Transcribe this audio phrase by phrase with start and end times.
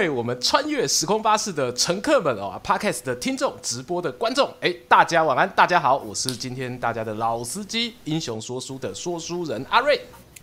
[0.00, 10.00] 各位我们穿越时空巴士的乘客们哦，Podcast 的听众、直播的观众，哎，大家晚安，大家好，我是今天大家的老司机，英雄说书的说书人阿瑞，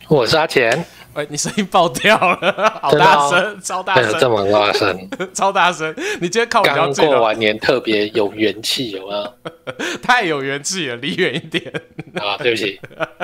[0.09, 0.86] 我是阿钱，
[1.16, 9.34] 哎，你声音爆掉了， 好大声，哦、超大声，这么大声， 超大声，你今天靠比较近，刚过完年特别有元气，有没有？
[10.03, 11.73] 太有元气了，离远一点。
[12.14, 12.80] 啊，对不起，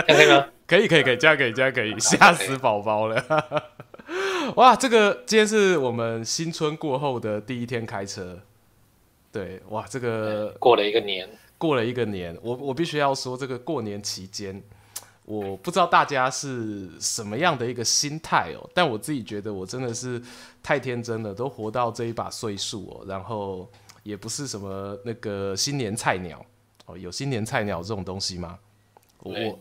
[0.07, 0.47] 可以吗？
[0.65, 3.23] 可以，可以，可以，这样可以，这样可以，吓死宝宝了。
[4.55, 8.39] 哇，这个今天是我们新春过后的第一天开车，
[9.31, 14.61] 对，哇，这个过了一个年，过了一个年，我我必须要说，这个过年期间，
[15.25, 20.21] 我不知道大家是什么样的一个心态哦，但我自己觉得我真的是
[20.61, 23.67] 太天真了，都活到这一把岁数哦，然后
[24.03, 26.45] 也不是什么那个新年菜鸟
[26.85, 28.59] 哦，有新年菜鸟这种东西吗？
[29.23, 29.59] 我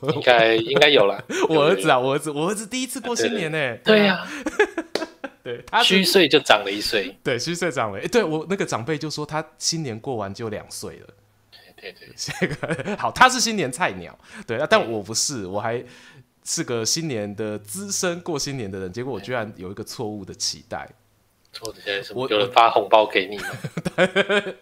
[0.00, 1.22] 我应该应该有了。
[1.50, 3.76] 我儿子啊，我儿子，我儿子第一次过新年呢。
[3.84, 4.26] 对呀，
[5.42, 7.16] 对他虚岁就长了一岁。
[7.22, 7.98] 对，虚岁长了。
[7.98, 11.06] 哎，对我那个长辈就说他新年过完就两岁了。
[11.76, 14.16] 对对， 这个好，他是新年菜鸟。
[14.46, 15.82] 对啊，但我不是，我还
[16.44, 18.92] 是个新年的资深过新年的人。
[18.92, 20.88] 结果我居然有一个错误的期待。
[21.52, 23.44] 错的现在是我有人发红包给你吗？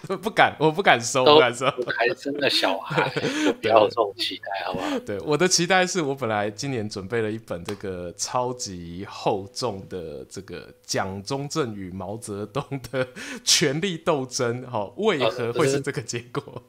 [0.22, 1.66] 不敢，我不敢收，不敢收。
[1.66, 3.08] 还真的小孩，
[3.60, 4.98] 不要这种期待，好不好？
[5.00, 13.06] 对，我的期待是我本来今年准备了一本这个超级厚重的这个蒋中正与毛泽东的
[13.44, 16.62] 权力斗争，哈，为何会是这个结果？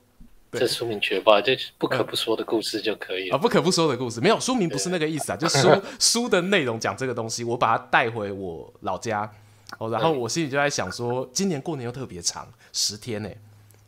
[0.51, 3.35] 这书名绝吧，这不可不说的故事就可以了。
[3.35, 9.31] 啊，不可不说的故事，没有书名不是那个意思啊，就书 书的内容讲这个东西，我把它带回我老家。
[9.77, 13.29] 哦，然后我心里就在想说，今年过年又特别长，十天呢，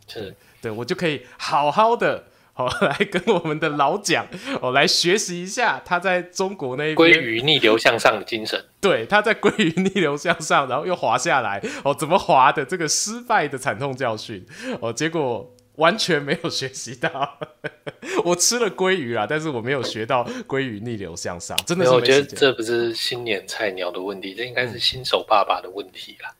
[0.07, 2.25] 是，对，我就可以好好的
[2.55, 4.27] 哦来跟我们的老蒋
[4.61, 14.45] 哦来学习一下他在中国那边鲑鱼逆流向上的精神，对，他在归于逆流向上，然后又滑下来哦，怎么滑的这个失败的惨痛教训。
[14.79, 15.51] 哦，结果。
[15.81, 17.39] 完全没有学习到，
[18.23, 21.91] 我吃了鲑鱼啊，但是我没有学到鲑鱼逆流向上，真的是。
[21.91, 26.35] 我觉得这不是新年菜鸟的问题，这应该是新手爸爸的问题啦。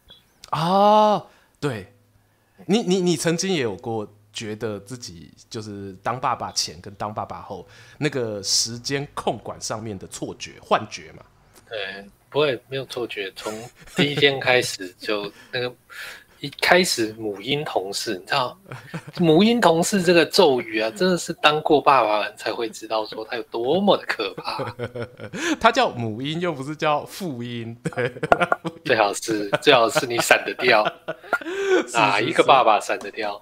[0.52, 1.28] 啊、哦，
[1.60, 1.92] 对，
[2.68, 11.24] 你你你曾经也有过觉得自己就是当爸爸前跟当爸爸后那个时间控管上面的错觉、幻觉嘛？
[11.68, 13.52] 对，不会没有错觉，从
[13.96, 15.74] 第一天开始就那个。
[16.42, 18.58] 一开始母婴同事，你知道，
[19.22, 24.76] 母婴同事这个咒语啊，真的是当过爸爸人才会知道，说它有多么的可怕。
[25.62, 27.76] 它叫母婴，又不是叫父婴。
[27.96, 28.12] 对，
[28.84, 30.84] 最好是最好是你闪得掉，
[31.94, 33.40] 哪一个爸爸闪得掉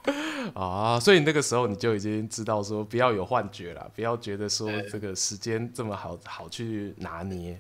[0.54, 1.00] 啊？
[1.00, 7.58] 所以那个时候你就已经知道说，不要有幻觉了，不要觉得说这个时间这么好好去拿捏。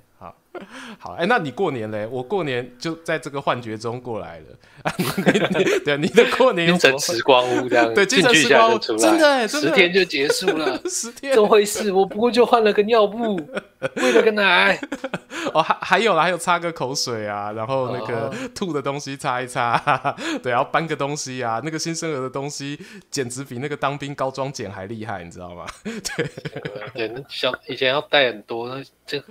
[0.99, 2.07] 好，哎、欸，那你过年嘞？
[2.07, 4.45] 我过年就在这个幻觉中过来了。
[4.83, 11.91] 啊、你你对，你的过年精神时光屋这样，对，精神时光屋真的，真的十天就结束了， 十天，怎么回事？
[11.91, 13.35] 我不过就换了个尿布，
[13.95, 14.79] 喂了个奶。
[15.53, 25.65] 哦，还还有啦，还有擦个口水啊，然后那个吐的东西擦一擦，哦、对，然后搬个东西啊，那个新生儿的东西简直比那个当兵高装检还厉害，你知道吗？
[25.83, 26.29] 对，
[26.93, 29.21] 对，那小以前要带很多，这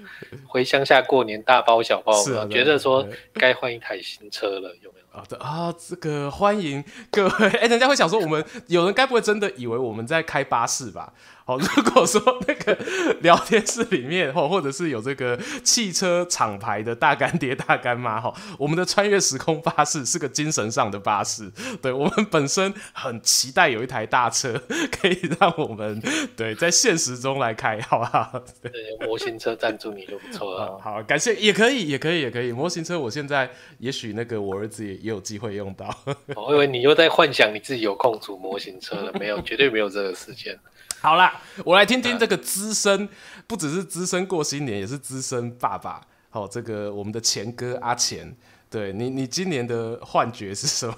[0.47, 5.19] 回乡下过年大包小包，是啊，觉得说该换一台新车了，有没有？
[5.19, 11.13] 啊的啊，这个欢迎各位， 哎，人家会想说，我们有人该不会真的以为我们在开巴士吧？
[11.49, 12.77] 哦， 如果说那个
[13.23, 21.51] 聊天室里面，或或者是有这个汽车厂牌的大干爹大干妈，哈，我们的穿越时空巴士是个精神上的巴士，
[21.81, 24.61] 对，我们本身很期待有一台大车
[24.93, 25.99] 可以让我们
[26.37, 28.45] 对在现实中来开，好不好？
[28.61, 28.71] 对，
[29.07, 30.67] 模型车赞助你就不错了。
[30.77, 32.53] 哦，好，感谢，也可以，也可以，也可以。
[32.53, 35.89] 模型车，我现在也许那个我儿子也也有机会用到。
[36.37, 40.59] 我以为你又在幻想你自己有空组模型车了，没有，绝对没有这个时间。
[41.01, 43.09] 好啦，我来听听这个资深，
[43.47, 46.01] 不只是资深过新年，也是资深爸爸。
[46.31, 48.37] 好，这个我们的钱哥阿钱，
[48.69, 50.95] 对你，你今年的幻觉是什么？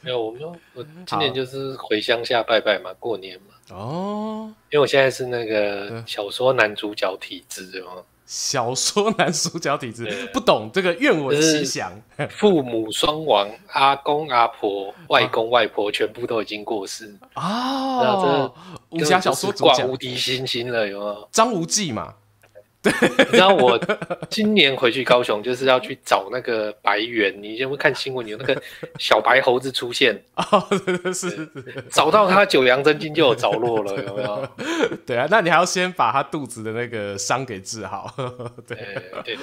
[0.00, 0.42] 没有，我们
[0.74, 3.76] 我今年就是回乡下拜拜嘛，过年嘛。
[3.76, 8.02] 哦，因为我现在是那个小说男主角体质，对吗？
[8.26, 11.92] 小说男主角体质不懂这个愿闻其详，
[12.30, 18.00] 父母双亡，阿公阿婆、外公外婆全部都已经过世啊！
[18.00, 18.54] 这
[18.90, 21.28] 武侠小说主角无敌星星了，有没有？
[21.30, 22.14] 张无忌嘛？
[22.84, 22.92] 对，
[23.24, 23.80] 你知道我
[24.28, 28.24] 今年回去高雄就是要去找那个白猿，你有没有看新闻？
[28.26, 28.62] 有那个
[28.98, 30.66] 小白猴子出现 哦，
[31.12, 31.50] 是是，
[31.90, 34.48] 找到他九阳真经就有着落了，有没有？
[35.06, 38.12] 对啊，那你还要先把他肚子的那个伤给治好。
[38.66, 38.76] 对
[39.24, 39.36] 对对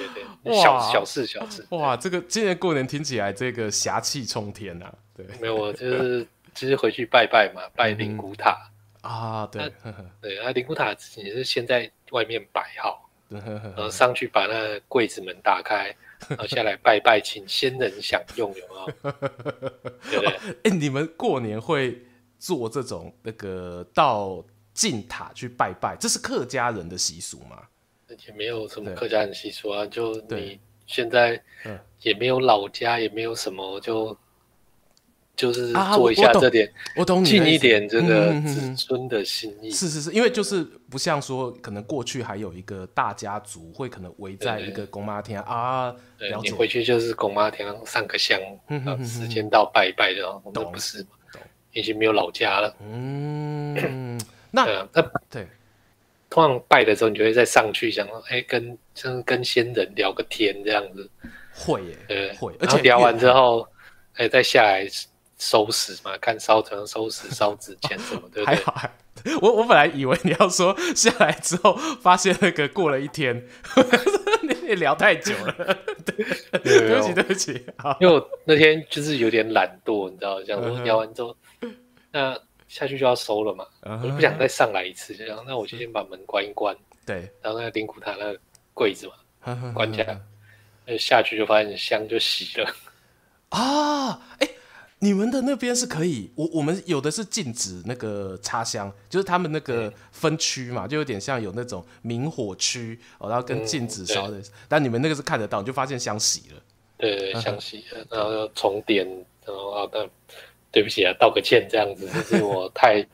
[0.44, 1.66] 对，小小事小事。
[1.70, 4.86] 哇，这个今年过年听起来这个侠气冲天呐。
[5.16, 6.24] 对，没有，我就是
[6.54, 8.56] 其实回去拜拜嘛，拜灵骨塔
[9.02, 9.72] 啊，对
[10.20, 13.08] 对，啊，灵骨塔也是先在外面摆好。
[13.32, 15.94] 然后上去把那柜子门打开，
[16.28, 19.12] 然后下来拜拜，请仙人享用，有没有？
[20.10, 20.28] 对不对？
[20.28, 22.00] 哎、欸，你们过年会
[22.38, 24.44] 做这种那个到
[24.74, 27.62] 进塔去拜拜，这是客家人的习俗吗？
[28.26, 31.42] 也没有什么客家人习俗啊，就你现在
[32.02, 34.16] 也没有老家，也没有什么就。
[35.34, 39.70] 就是做一下这点，我懂你，尽一点这个子孙的心意。
[39.70, 45.92] 是是是，因为就是不像说，可能过去还有一个大家族会可能围在一个公妈厅啊。
[46.18, 48.38] 对，你回去就是公妈厅上个香，
[49.02, 51.04] 时间到拜一拜的，我们不是，
[51.72, 52.76] 已经没有老家了。
[52.80, 54.20] 嗯，
[54.52, 55.48] 那那对，
[56.28, 61.08] 通常拜的时候，你就会再上去想说，哎，跟跟跟先人聊个天这样子。
[61.54, 63.66] 会耶，对，会，而且聊完之后，
[64.16, 64.86] 哎，再下来。
[65.42, 68.54] 收拾嘛， 看烧成收拾烧纸钱什么，对不对？
[68.54, 68.90] 还好，还
[69.40, 73.44] 我我本来以为你要说下来之后发现那个过了一天，
[74.42, 75.52] 你也聊太久了，
[76.06, 76.24] 对，
[76.62, 77.52] 对不起对不起，
[78.00, 81.36] 因为我那天就是有点懒惰，你知道，这样说聊完之后，
[82.12, 82.38] 那
[82.68, 86.74] 下去就要收了嘛，我就不想再上来一次，这样，那我就先把门关一关，
[87.04, 88.40] 对，然后那个灵骨塔那个
[88.72, 89.08] 柜子
[89.44, 90.20] 嘛，关起来，
[90.86, 92.74] 那下去就发现香就熄了。
[93.50, 94.48] 啊，哎。
[95.02, 106.62] 你们的那边是可以，我我们有的是禁止那个插香，就是他们那个分区嘛，就有点像有那种明火区哦，然后跟禁止烧的，但你们那个是看得到，你就发现香熄了，
[106.98, 109.04] 对，香熄了，然后重点，
[109.44, 110.08] 然后啊，那
[110.72, 113.06] 对不起啊，道个歉，这样子， 就是我太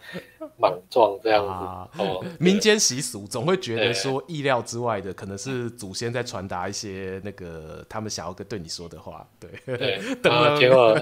[0.57, 2.25] 莽撞这样子哦。
[2.39, 10.97] 民间习俗总会觉得说意料之外的，可能是祖先在传达一些那个他们想要跟对你说的话，对，对， 然后结果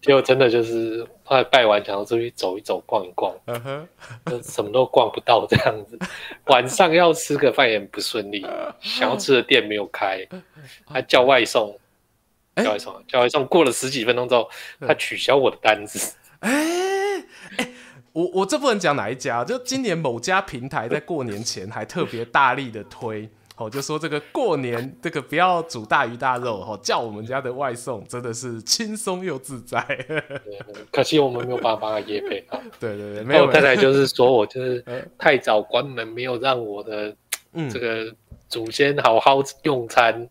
[0.00, 3.34] 结果真的就是后来拜完，想要出去走一走、逛一逛，
[4.26, 5.98] 就什么都逛不到这样子。
[6.46, 8.46] 晚上要吃个饭也不顺利，
[8.80, 10.24] 想要吃的店没有开，
[10.86, 11.76] 还叫外送。
[12.62, 14.48] 叫外送，叫外送，过了十几分钟之后，
[14.80, 16.14] 他取消我的单子。
[16.40, 17.24] 哎哎、
[17.58, 17.72] 欸欸，
[18.12, 29.84] 我我这不能讲哪一家，就今年某家平台在过年前还特别大力的推， 哦，就说这个过年这个不要煮大鱼大肉，哦，叫我们家的外送真的是轻松又自在。
[30.92, 32.60] 可惜我们没有办法帮他业配 啊。
[32.78, 33.50] 对对对，没有。
[33.50, 34.84] 太太就是说我就是
[35.18, 37.14] 太早关门，没有让我的
[37.68, 38.14] 这个
[38.48, 40.28] 祖先好好用餐。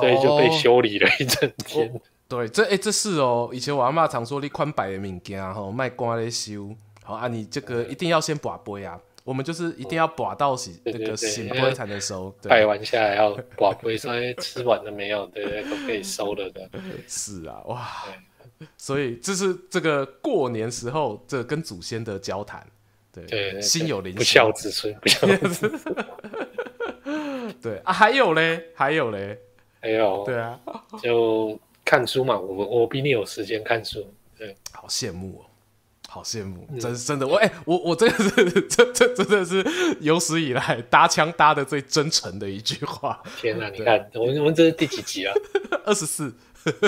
[0.00, 1.88] 对，就被修理了一整天。
[1.88, 3.50] 哦、对，这哎、欸，这是哦。
[3.52, 6.68] 以前我阿妈常说，你宽摆的物件吼，卖光来修。
[7.02, 8.98] 好啊，你这个一定要先拔杯啊。
[9.24, 12.32] 我们就是一定要拔到洗那个洗杯才能收。
[12.42, 15.26] 拜完下来要拔杯，说吃完了没有？
[15.26, 16.68] 对对，都可以收了的。
[17.08, 17.88] 是啊，哇。
[18.78, 22.64] 所以这是这个过年时候，这个、跟祖先的交谈。
[23.12, 24.18] 对对，心有灵犀。
[24.18, 25.96] 不孝子孙，不孝子孙。
[27.60, 29.38] 对啊，还有嘞，还有嘞。
[29.80, 30.58] 还有，对啊，
[31.02, 32.38] 就看书嘛。
[32.38, 35.42] 我我比你有时间看书，对，好羡慕哦，
[36.08, 39.64] 好羡慕，真真的，我哎，我我真的是， 这这真的是
[40.00, 43.22] 有史以来搭腔搭的最真诚的一句话。
[43.40, 45.34] 天哪，你看，我们我们这是第几集啊？
[45.84, 46.34] 二十四，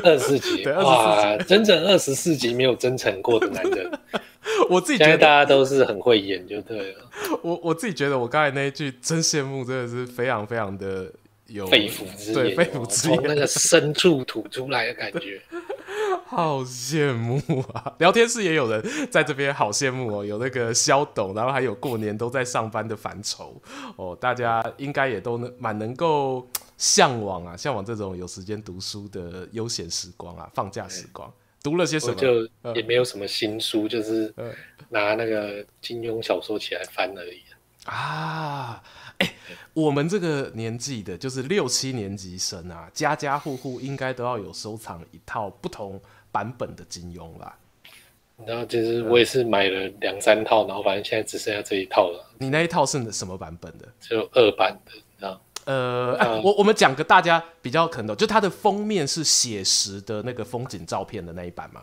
[0.03, 3.91] 二十四集，哇，整整二十四集没有真诚过的男人。
[4.71, 7.11] 我自己觉得大家都是很会演，就对了。
[7.43, 11.13] 我我自己觉得，我刚才那一句真羡慕，真的是非常非常的。
[11.49, 15.41] 有肺腑之言，肺腑之言，从那个深处吐出来的感觉，
[16.27, 17.39] 好羡慕
[17.73, 17.95] 啊！
[17.99, 20.25] 聊天室也有人在这边，好羡慕哦。
[20.25, 23.61] 有那个肖董，然后还有过年都在上班的烦愁
[23.97, 24.17] 哦。
[24.21, 31.33] 大家应该也都能蛮能够向往啊，向往这种有时间读书的悠闲时光啊，放假时光。
[31.63, 32.15] 读了些什么？
[32.15, 34.33] 就也没有什么新书，就是
[34.91, 37.41] 拿那个金庸小说起来翻而已
[37.85, 38.83] 啊。
[39.19, 39.35] 欸、
[39.79, 46.01] 我们这个年纪的，就是六七年级生啊，家家户户应该都要有收藏一套不同
[46.33, 47.57] 版本的金庸吧？
[48.45, 52.29] 然后其实我也是买了两三套，然后反正现在只剩下这一套了。
[52.39, 53.87] 你那一套是什么版本的？
[54.01, 55.41] 就二版的，你知道？
[55.67, 61.83] 呃，我我们讲个大家比较可能，就它的封面是写实的那个风景照片的那一版吗？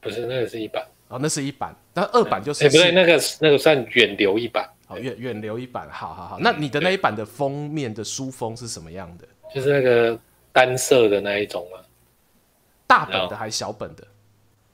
[0.00, 0.82] 不是，那个是一版。
[1.08, 4.66] 哦，那是一版，那二版就是、欸、不对，那个那个算远流一版。
[4.88, 6.38] 好，远远留一版，好好好。
[6.40, 9.28] 那你的那一版的封面的书封是什么样的？
[9.54, 10.18] 就是那个
[10.50, 11.84] 单色的那一种啊。
[12.86, 14.02] 大本的还是小本的？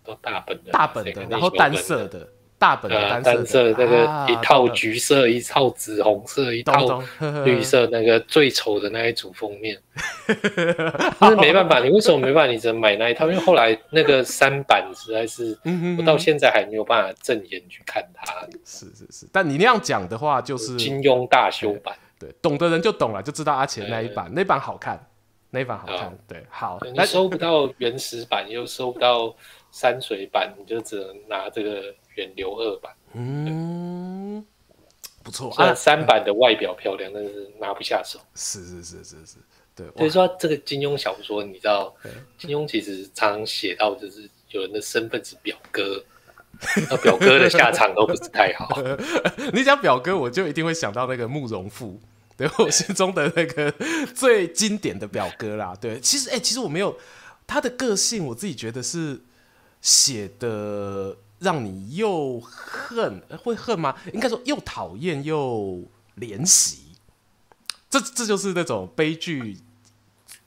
[0.04, 0.71] 都大本的。
[0.71, 2.28] 大本的，然后单色的。
[2.56, 7.02] 大本的单色，单色那个一套橘色，一套紫红色，一套
[7.44, 9.78] 绿色，那个最丑的那一组封面。
[11.20, 12.52] 但是没办法，你为什么没办法？
[12.52, 15.58] 你只能买那一套，因为后来那个三版实在是，
[15.98, 18.46] 我到现在还没有办法正眼去看它。
[18.64, 21.96] 是是是，但你那样讲的话，就是金庸大修版。
[22.18, 25.04] 对，懂的人就懂了，就知道阿钱那一版，那版好看，
[25.50, 26.16] 那版好看。
[26.26, 29.34] 对，好，你收不到原始版，又收不到
[29.70, 31.94] 山水版，你就只能拿这个。
[32.16, 34.46] 远流二版，嗯，
[35.24, 35.50] 不错。
[35.50, 38.20] 虽然三版的外表漂亮，但是拿不下手。
[38.36, 39.38] 是是是是是，
[39.74, 39.86] 对。
[39.96, 41.94] 所以说这个金庸小说，你知道，
[42.38, 46.04] 金庸其实常常写到，就是有人的身份是表哥，
[46.90, 48.68] 那表哥的下场都不是太好。
[49.52, 52.00] 你讲表哥，我就一定会想到那个慕容复，
[52.36, 53.72] 对我心中的那个
[54.14, 55.76] 最经典的表哥啦。
[55.80, 56.98] 对，其实哎、欸，其实我没有
[57.46, 59.20] 他的个性，我自己觉得是
[59.80, 61.16] 写的。
[61.40, 63.94] 让你又恨，会恨吗？
[64.14, 65.82] 应该说又讨厌又
[66.18, 66.83] 怜惜，
[67.94, 69.58] 这这就是那种悲剧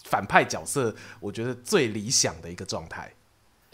[0.04, 3.14] 反派角色，我觉得最理想的一个状态。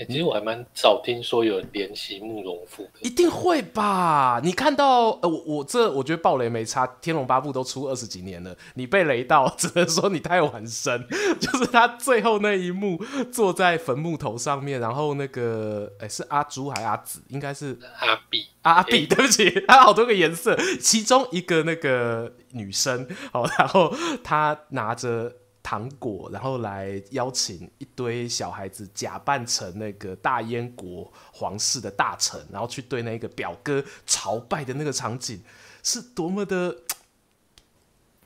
[0.03, 4.39] 欸、其实我还蛮少听说有人怜惜慕容复的，一定会吧？
[4.43, 11.05] 你看到呃，我我这我觉得暴雷没差，《天龙八部》都出二十几年了，你被雷到， 只能说你太晚生。
[11.39, 12.99] 就是他最后那一幕，
[13.31, 17.21] 坐在坟墓头上面，然后那个哎、欸、是阿朱还是阿紫？
[17.29, 23.93] 应该是阿碧，阿碧，对不起，他好多个颜色，其中一个那个女生，好，然后
[24.23, 25.33] 他拿着。
[25.73, 35.41] 糖果，然后来邀请一堆小孩子假扮成那个大燕国皇室的大臣，然后去对那个表哥朝拜的那个场景，
[35.81, 36.75] 是多么的，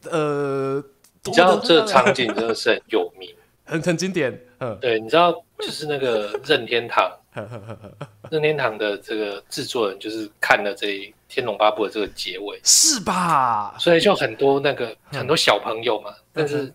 [0.12, 0.84] 呃，
[1.24, 4.38] 你知道这场景真的是很有名， 很很经典。
[4.60, 7.10] 嗯，对，你知道就是那个任天堂，
[8.30, 10.88] 任天堂的这个制作人就是看了这
[11.30, 13.78] 《天龙八部》的这个结尾，是吧？
[13.80, 16.74] 所以就很多那个很多小朋友嘛，但是。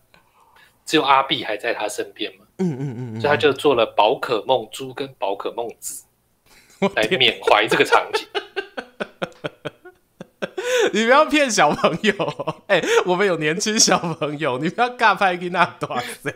[0.85, 2.45] 只有阿碧还在他身边嘛？
[2.59, 6.05] 嗯嗯嗯，所以他就做了宝可梦猪跟宝可梦子
[6.95, 8.27] 来缅怀这个场景。
[10.93, 12.15] 你不要骗小朋友，
[12.67, 16.35] 哎、欸，我们有年轻小朋友， 你不要尬拍给那段子。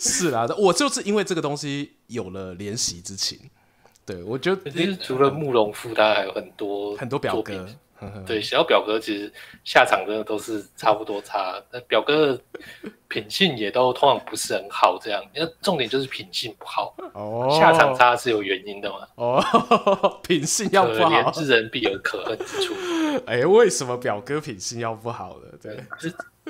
[0.00, 3.38] 是啦，我就是因为这个东西有了怜惜之情。
[4.06, 7.68] 对，我觉得其实除了慕容复，他还有很多很多表哥。
[8.26, 9.32] 对，小表哥其实
[9.64, 12.40] 下场真的都是差不多差，那表哥的
[13.08, 15.22] 品性也都通常不是很好，这样。
[15.34, 19.06] 那重点就是品性不好，哦，下场差是有原因的嘛。
[19.16, 22.74] 哦， 品性要不好，可怜之人必有可恨之处。
[23.26, 25.58] 哎、欸，为什么表哥品性要不好了？
[25.60, 25.76] 对，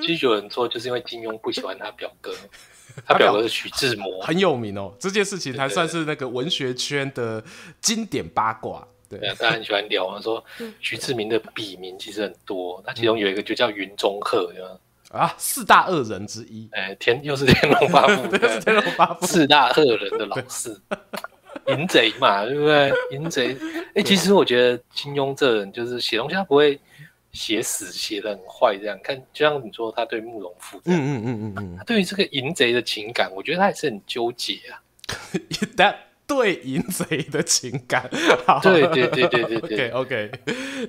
[0.03, 2.33] 其实有人说，就是因为金庸不喜欢他表哥，
[3.05, 4.95] 他表哥是徐志摩，很有名哦。
[5.01, 7.43] 这件事情还算是那个文学圈的
[7.81, 8.87] 经典八卦。
[9.11, 10.43] 对，大家很喜欢聊啊，说
[10.81, 14.79] 徐志明的笔名其实很多，他其中有一个就叫云中鹤，对吧？
[15.11, 20.81] 啊，四大恶人之一，哎，天又是天龙八部， 天龙八部四大恶人的老四，
[21.67, 22.93] 淫贼嘛，对不对？
[23.11, 23.57] 淫贼，
[23.97, 26.79] 哎，其实我觉得金庸这人就是写东西，他不会
[27.33, 34.79] 写死，写得很坏，这样看，就像你说他对慕容复，嗯嗯嗯嗯嗯，他对于这个淫贼的情感，我觉得他也是很纠结啊。
[35.77, 35.97] That
[36.31, 38.09] 对淫贼的情感，
[38.63, 40.31] 对对对对对对，OK OK。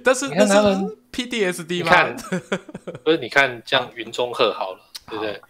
[0.03, 2.15] 但是那是 PTSD 吗？
[3.03, 4.79] 不是，你看像云中鹤好了，
[5.10, 5.41] 对不对？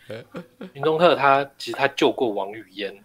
[0.71, 2.95] 云中鹤他其实他救过王语嫣，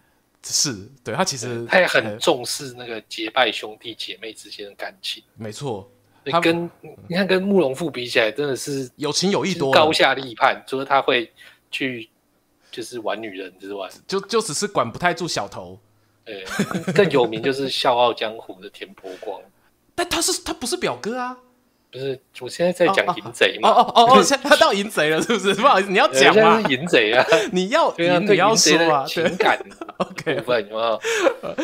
[0.43, 5.21] 是对他其实他也很重视那个结拜兄弟姐妹之间的感情。
[5.35, 5.91] 没错，
[6.27, 6.71] 他跟
[7.09, 10.63] 你看跟慕容复比起来，真的是有情有义多，高下立判。
[10.65, 11.29] 除了他会
[11.69, 12.09] 去
[12.71, 15.77] 就是玩女人之外，就就只是管不太住小头。
[16.27, 16.45] 对，
[16.93, 19.41] 更有名就是《笑傲江湖》的田伯光，
[19.95, 21.37] 但他是他不是表哥啊？
[21.89, 23.69] 不是，我现在在讲淫贼嘛？
[23.69, 25.53] 哦哦哦哦， 现在他到淫贼了，是不是？
[25.55, 26.61] 不好意思，你要讲吗？
[26.69, 27.25] 淫贼啊！
[27.53, 29.57] 你要你要说啊，情感
[29.97, 30.99] OK 部分有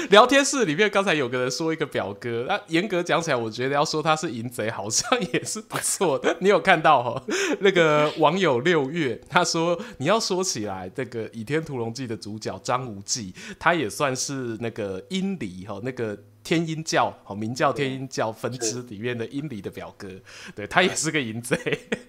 [0.09, 6.35] 聊天室里面刚才有个人说一个表哥，那严格讲起来，我觉得要说他是淫贼，好像也是不错的。
[6.39, 7.23] 你有看到哈？
[7.59, 16.17] 那个网友六月他说，你要说起来，这个《倚天屠龙记》的主角张无忌，他也算是那个阴离哈那个。
[16.43, 20.09] 天鹰教，好，明教天鹰教分支里面的阴离的表哥，
[20.55, 21.57] 对，他也是个淫贼。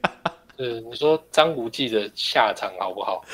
[0.57, 3.25] 呃，你说张无忌的下场好不好？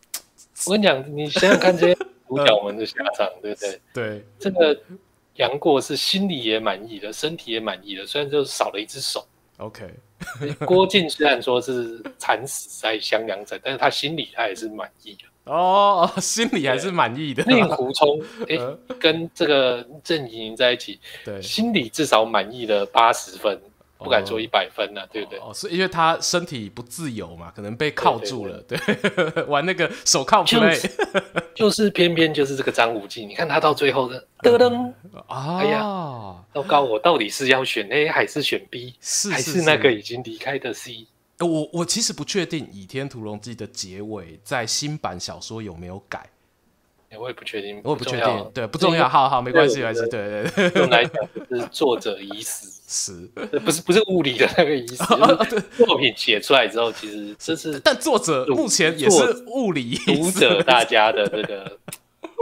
[0.66, 1.94] 我跟你讲，你想想看这些
[2.28, 3.80] 主角们的下场，对不对？
[3.92, 4.80] 对，这个
[5.36, 9.26] 杨过是心里也满意的，身体也满意的，虽然就少了一只手。
[9.58, 9.88] OK，
[10.66, 15.24] 郭靖虽然说是惨死在襄阳城，但是他心里他也是满意的。
[15.44, 17.42] 哦，心里还是满意的。
[17.44, 18.58] 令狐冲 哎，
[18.98, 23.60] 跟这个郑盈盈在一起，对，心里至少满意了八十分。
[23.96, 25.38] 不敢说一百分呢、啊，对不对？
[25.38, 30.90] 哦，是因为他身体不自由嘛，可能被铐住了，对，对，对，对， 玩那个手铐 play，就是、
[31.54, 34.92] 就是偏偏就是这个张无忌，你看他到最后的噔噔。
[35.26, 35.80] 啊，哎呀，
[36.52, 41.06] 糟糕，我到底是要选 A 还是选 B，是，是，是还是那个已经离开的 C？
[41.40, 46.28] 我我其实不确定《倚天屠龙记》的结尾在新版小说有没有改。
[47.16, 50.82] 我也不确定，我也不确定，对，不重要，好好，没关系，没关系，对对对。
[50.82, 51.14] 用来讲
[51.48, 53.30] 就是作者已死， 死，
[53.64, 55.04] 不是不是物理的那个已死。
[55.78, 61.78] 作品写出来之后，其实这是，但作者目前也是物理读者大家的 这个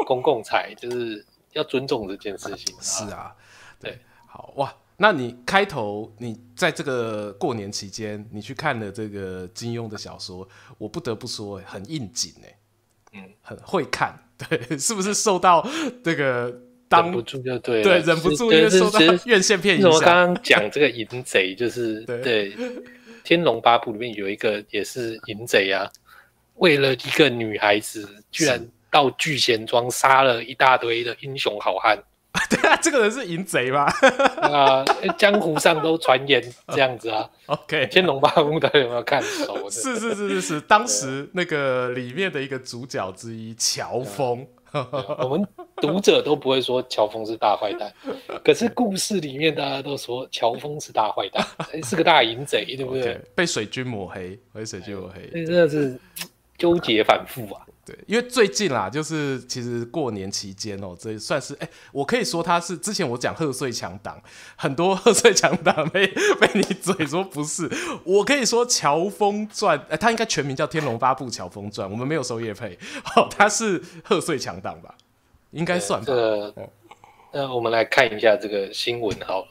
[0.07, 1.23] 公共财，就是
[1.53, 2.75] 要尊重这件事情。
[2.81, 3.35] 是啊，
[3.79, 12.59] 对，好哇，那你开头你在这个过年期间，你去看了这个金庸的小说，我不得不说很应景哎，
[13.15, 14.17] 嗯，很会看。
[14.39, 15.69] 对，是不是受到
[16.05, 16.57] 这个
[16.89, 19.91] 当不住就对对，忍不住因为受到院线片影响。
[19.91, 22.53] 我刚刚讲这个淫贼，就是 对
[23.25, 25.91] 《天龙八部》里面有一个也是淫贼啊，
[26.55, 32.01] 为了一个女孩子，居然到聚贤庄杀了一大堆的英雄好汉。
[32.49, 33.85] 对啊，这个人是淫贼吧？
[34.41, 34.85] 啊，
[35.19, 37.29] 江湖上都传言这样子啊。
[37.47, 39.69] OK，天龙八部大家有没有看熟？
[39.71, 44.47] 是是是是是，当时那个里面的一个主角之一乔峰。
[45.19, 45.47] 我们
[45.77, 47.93] 读者都不会说乔峰是大坏蛋，
[48.43, 51.47] 可是故事里面大家都说乔峰是大坏蛋，
[51.85, 56.01] 是个大淫贼，对不对？Okay, 被水军抹黑，被水军抹黑，真的是
[56.57, 57.61] 纠结反复啊。
[57.85, 64.23] 对，因为最近啦，就是其实过年期间哦、喔，这算是哎、欸，我可以说他是之前我讲贺岁强档，
[64.55, 67.69] 很多贺岁强档被被你嘴说不是，
[68.05, 74.95] 我可以说《乔峰传》哎，他应该全名叫《天龙八部·乔峰传》，我们没有收业配，好、喔，他是贺岁强档吧？
[75.51, 76.07] 应该算吧。
[76.07, 76.55] 这个，
[77.33, 79.47] 那我们来看一下这个新闻好了，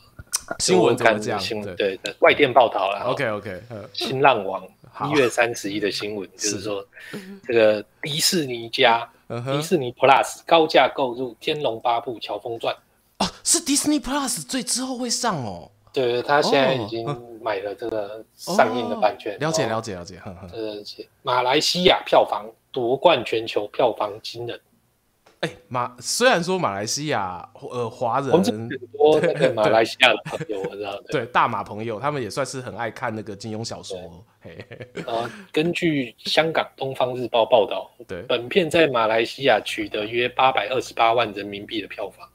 [0.60, 4.65] 新闻看这样，新闻对，对外电报道了，OK OK，新浪网。
[5.08, 6.86] 一月三十一的新闻就是说，
[7.45, 12.75] 这个迪士尼家、迪士尼 Plus 高价购入《天龙八部·乔峰传》
[13.25, 15.71] 哦，是 Disney Plus 最之后会上哦。
[15.93, 17.06] 对，他现在已经
[17.41, 19.38] 买了这个上映的版权。
[19.39, 20.21] 了解，了解，了解。
[20.54, 20.82] 呃，
[21.21, 24.60] 马来西亚票房夺冠全球，票房惊人。
[25.41, 33.97] 哎，马虽然说马来西亚呃华人，我们很多那个马来西亚的朋友，我知道，对大马朋友，他们也算是很爱看那个金庸小说。
[34.39, 34.58] 嘿，
[35.08, 42.30] 呃，根据香港《东方日报》报道，对，本片在马来西亚取得约八百二十八万人民币的票房。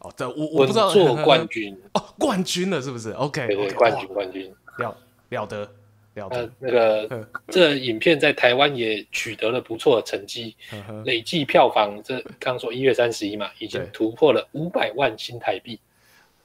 [0.00, 4.94] 哦，这，我我不知道做 冠军哦，冠军了是不是？OK，对，冠军冠军了
[5.30, 5.66] 了得。
[6.14, 10.54] 呃，那个这影片在台湾也取得了不错的成绩，
[11.04, 15.80] 累计票房这刚说一月三十一嘛，已经突破了五百万新台币，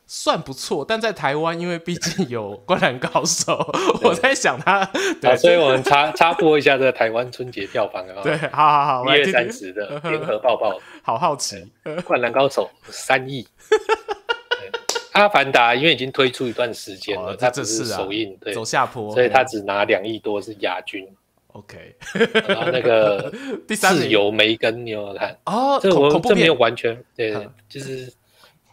[0.08, 0.84] 算不错。
[0.88, 3.54] 但在台湾，因为毕竟有《灌篮高手》，
[4.08, 4.84] 我在想他，
[5.22, 8.24] 对，所以我们插 插播一下这个台湾春节票房啊。
[8.24, 11.64] 对，好好好，一月三十的联合报报， 好好奇，
[12.02, 13.48] 《灌篮高手》三亿。
[15.14, 21.08] 阿凡达因为已经推出一段时间了，它只是首映，对，走下坡，所以它只拿两亿多是亚军。
[21.54, 21.96] OK，
[22.48, 23.34] 然后那个
[23.68, 25.38] 第三自由梅根你有没有看？
[25.46, 28.14] 哦，这我这没有完全对，就是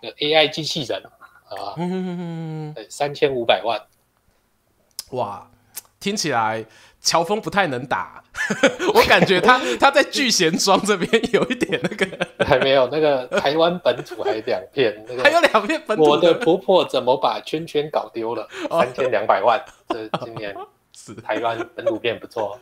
[0.03, 1.03] AI 机器人
[1.49, 1.75] 啊，
[2.75, 3.81] 对，三千五百万，
[5.13, 5.51] 哇，
[5.99, 6.65] 听起来
[7.07, 8.21] 乔峰不太能打。
[8.93, 16.05] 我感觉他 他在聚贤庄这边有一点那个，还没有那个台湾本土还有两片，那个还有两片本土。
[16.05, 18.47] 我的婆婆怎么把圈圈搞丢了？
[18.69, 20.55] 三千两百万，这今年
[20.95, 22.59] 是台湾本土片不错。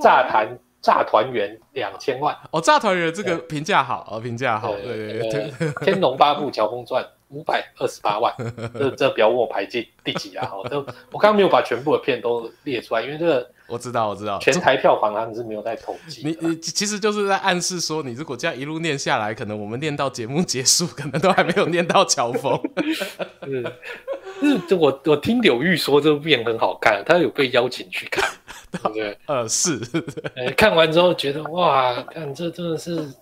[0.00, 4.72] 炸团炸团圆两千万哦，炸团圆这个评价好哦，评价好。
[4.74, 8.32] 对对对，天龙八部乔峰传五百二十八万，
[8.74, 10.52] 这这不要问我排进第几啊？
[10.56, 10.78] 我都
[11.10, 13.50] 我刚刚没有把全部的片都列出来，因为这个。
[13.68, 16.22] 我知道，我知道，全台票房他们是没有在统计。
[16.24, 22.56] 你你其实就是在暗示说，你如果这样一路念下来，可能我们念到节目结束，可能都还没有念到乔峰。
[23.42, 28.30] 是，是，我我听柳玉说这部片很好看，他有被邀请去看，
[28.70, 29.18] 对不对？
[29.26, 29.80] 呃，是。
[30.56, 33.12] 看完之后觉得哇，看这真的是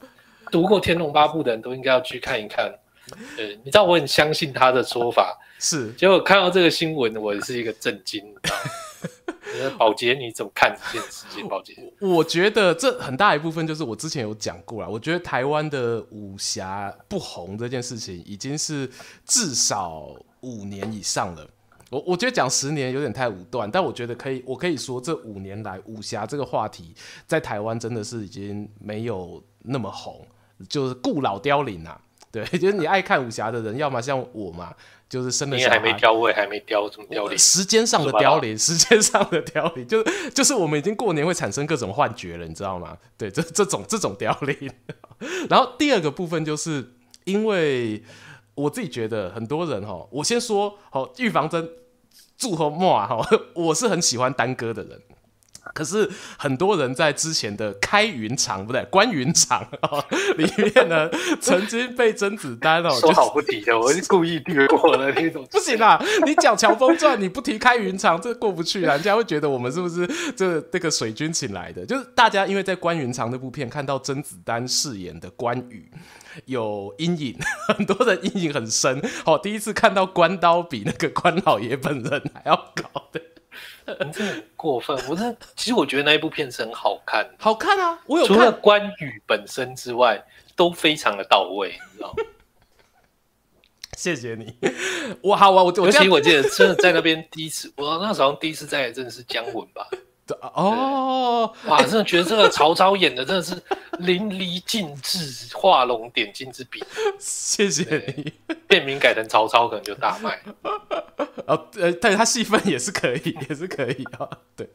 [0.50, 2.70] 读过《天龙八部》的人都应该要去看一看。
[3.36, 5.92] 对，你知道我很相信他的说法， 是。
[5.92, 11.46] 结果看到这个新闻，我是一个震惊，你知道 宝杰你怎么看这件事情？
[11.46, 14.88] 保洁，我觉得这很大一部分就是我之前有讲过了。
[14.88, 18.90] 我觉得台湾的武侠不红这件事情，已经是
[19.26, 20.08] 至少
[20.40, 21.46] 五年以上了。
[21.90, 26.94] 我我觉得讲十年有点太武断，但我觉得可以，我可以说这五年来武侠这个话题
[27.26, 30.26] 在台湾真的是已经没有那么红，
[30.68, 32.00] 就是故老凋零啊。
[32.34, 34.74] 对， 就是你爱看武侠的人，要么像我嘛，
[35.08, 37.38] 就是生了小孩，还没凋位，还没凋，怎么凋零？
[37.38, 42.98] 时间上的凋零，时间上的凋零，就是就是我们已经过年会产生各种幻觉了，你知道吗？
[43.16, 44.70] 对，这这种这种凋零。
[45.48, 46.92] 然后第二个部分就是
[47.22, 48.02] 因为
[48.56, 51.68] 我自己觉得很多人哈，我先说好，预防针。
[52.36, 53.06] 祝贺莫啊！
[53.06, 55.00] 哈， 我是很喜欢丹哥的人，
[55.74, 56.08] 可是
[56.38, 60.02] 很多人在之前的开云场不对，关云长 哦
[60.38, 61.10] 里面呢，
[61.40, 65.46] 曾经被甄子丹哦 说好不提的，我是故意略过的那种。
[65.50, 68.94] 不行啦，你讲《乔峰传》，你不提开云长，这过不去啊！
[68.94, 71.84] 人家会觉得我们是不是这这个水军请来的？
[71.84, 75.90] 就是大家因为在关云长那部片看到甄子丹饰演的关羽。
[76.46, 77.38] 有阴影，
[77.76, 79.00] 很多人阴影很深。
[79.24, 83.20] 哦，第一次看到关刀比那个关老爷本人还要高的，
[83.86, 84.96] 真的很过分。
[85.08, 87.98] 我真的，其实我觉得那一部片是很好看，好看啊！
[88.06, 90.24] 我有看除了关羽本身之外，
[90.56, 92.24] 都非常的到位，你知道吗？
[93.96, 94.56] 谢谢你，
[95.22, 99.88] 我好啊，我我其实我记得真的在那边第一次，我那时候第一次在真的是姜文吧。
[100.54, 101.82] 哦，哇！
[101.82, 103.54] 真的觉得这个曹操演的真的是
[103.98, 106.82] 淋漓尽致，画龙点睛之笔。
[107.18, 108.32] 谢谢你，
[108.66, 110.40] 片名改成曹操可能就大卖。
[111.46, 114.28] 哦，呃，对他戏份也是可以，也是可以啊。
[114.56, 114.66] 对，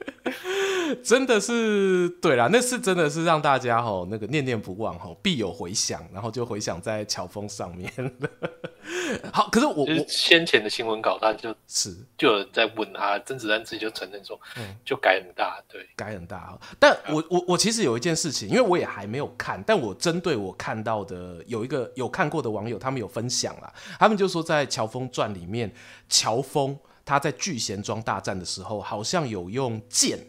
[1.03, 7.91] 真的是对啦，那是真的是让大家吼那个念念不忘吼，必有回响，然后就回响在乔峰上面。
[9.31, 16.57] 好，可是我我先前的新闻稿，他就是就有人在问他，甄子丹自己就承认说，嗯，就改很大，对，改很大。
[16.79, 25.71] 但我我我其实有一件事情，因为我也还没有看，但我针对我看到的有一个有看过的网友，他们有分享啦，他们就说在《乔峰传》里面，
[26.07, 30.19] 乔峰他在聚贤庄大战的时候，好像有用剑，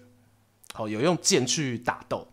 [0.81, 2.27] 好有用剑去打斗。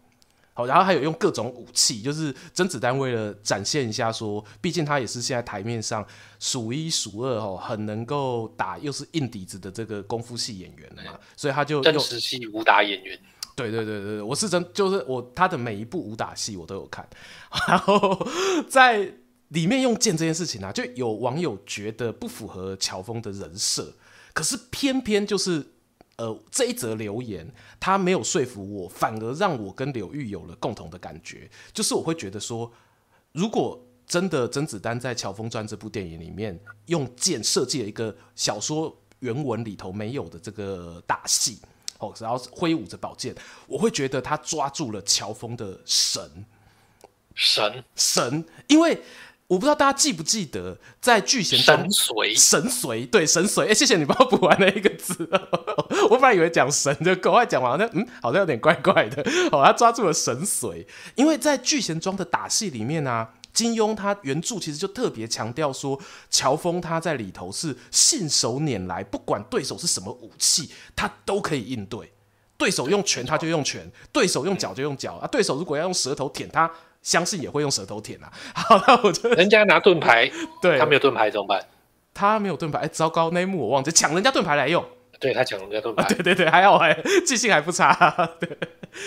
[0.54, 6.04] 好，然后还有用各种武器，就是甄子丹为了展现一下，说，毕竟他也是现在台面上
[6.40, 11.04] 数一数二哦，很能够打又是硬底子的这个功夫戏演员嘛，
[11.36, 13.20] 所以他就真实戏武打演员。
[13.56, 17.08] 对对对对，我是真就是我他的每一部武打戏我都有看，
[17.68, 18.28] 然后
[18.68, 19.14] 在
[19.50, 23.94] 里面用剑这件事情啊，就有网友觉得不符合乔峰的人设，
[24.34, 25.74] 可是偏偏就是。
[26.18, 27.48] 呃，这一则留言
[27.80, 32.72] 他没有说服我，反而让我跟柳玉有了共同的感觉，就是我会觉得说，
[33.34, 41.60] 如果真的甄子丹在《乔峰传》这部电影里面用剑设计了一个小说原文里头没有的这个打戏，
[42.00, 43.36] 哦，然后挥舞着宝剑，
[43.68, 46.46] 我会觉得他抓住了乔峰的神，
[47.36, 49.00] 神神，因为。
[49.48, 55.30] 我不知道大家记不记得，在巨贤庄神髓神髓对神髓，哎、欸，谢谢你帮我补完了一个字，
[56.10, 59.22] 我本来以为讲神就够，快讲完了，嗯，好像有点怪怪的。
[59.52, 65.98] 哦，他抓住了神髓，因为在巨贤庄的打戏里面啊，金庸他原著其实就特别强调说，
[66.30, 72.12] 乔峰他在里头是信手拈来，不管对手是什么武器，他都可以应对。
[72.58, 76.70] 对手用拳他就用拳，对手用脚就用脚啊，对手如果要用舌头舔他。
[77.08, 78.30] 相信也会用舌头舔啊！
[78.54, 80.30] 好，那我就人家拿盾牌，
[80.62, 81.66] 对，他没有盾牌怎么办？
[82.14, 84.84] 他没有盾牌，哎、欸，糟糕，那一幕我忘记抢人家盾牌来用。
[85.18, 86.94] 对，他抢人家盾牌， 啊，对对对，还好哎，
[87.26, 88.30] 记性还不差。
[88.42, 88.58] 对，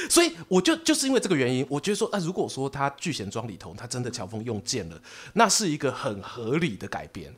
[0.08, 4.98] 所以我就就是因为这个原因，我觉得说，啊，如果说他聚贤庄里头他真的乔峰用剑了，
[5.34, 7.30] 那是一个很合理的改编。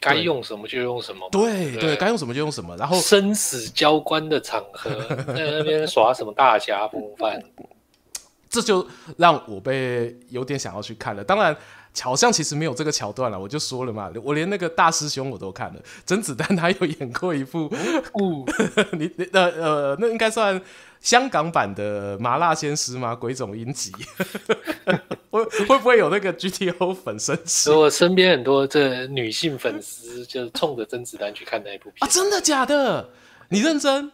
[0.00, 2.74] 该用什么就用什么，对对，该用什么就用什么。
[2.78, 4.90] 然后生死交关的场合，
[5.34, 7.38] 在那边耍什么大侠风范。
[8.50, 8.86] 这就
[9.16, 11.22] 让我被有点想要去看了。
[11.22, 11.56] 当然，
[12.02, 13.38] 好像其实没有这个桥段了。
[13.38, 15.80] 我就说了嘛，我连那个大师兄我都看了。
[16.04, 17.72] 甄子丹他有演过一部，
[18.12, 18.44] 哦、
[18.98, 20.60] 你呃呃，那应该算
[21.00, 23.14] 香港版的《麻辣鲜师》吗？
[23.14, 23.92] 鬼冢英吉，
[25.30, 27.70] 会会不会有那个 GTO 粉生气？
[27.70, 32.08] 我身边很多这女性粉丝就冲着甄子丹去看那一部片啊！
[32.10, 33.10] 真的假的？
[33.48, 34.10] 你认真？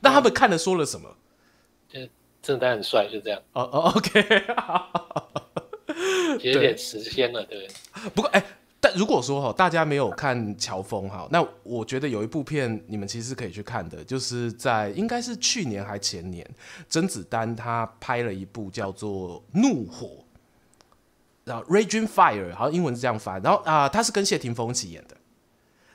[0.00, 1.16] 那他们看了说了什么？
[2.44, 3.40] 甄子丹很帅，就这样。
[3.54, 4.44] 哦哦， OK，
[6.42, 7.66] 有点时间了，对。
[7.66, 8.10] 不对？
[8.14, 8.46] 不过，哎、欸，
[8.80, 16.46] 但如果说哈，大家没有看乔峰哈，那我觉得有一部片你们其实可以去看的，就是在应该是去年还前年，
[16.88, 20.06] 甄子丹他拍了一部叫做《怒火》，
[21.44, 25.16] 然后《Raging Fire》，好像英文是这样翻，然后啊，他是跟谢霆锋一起演的。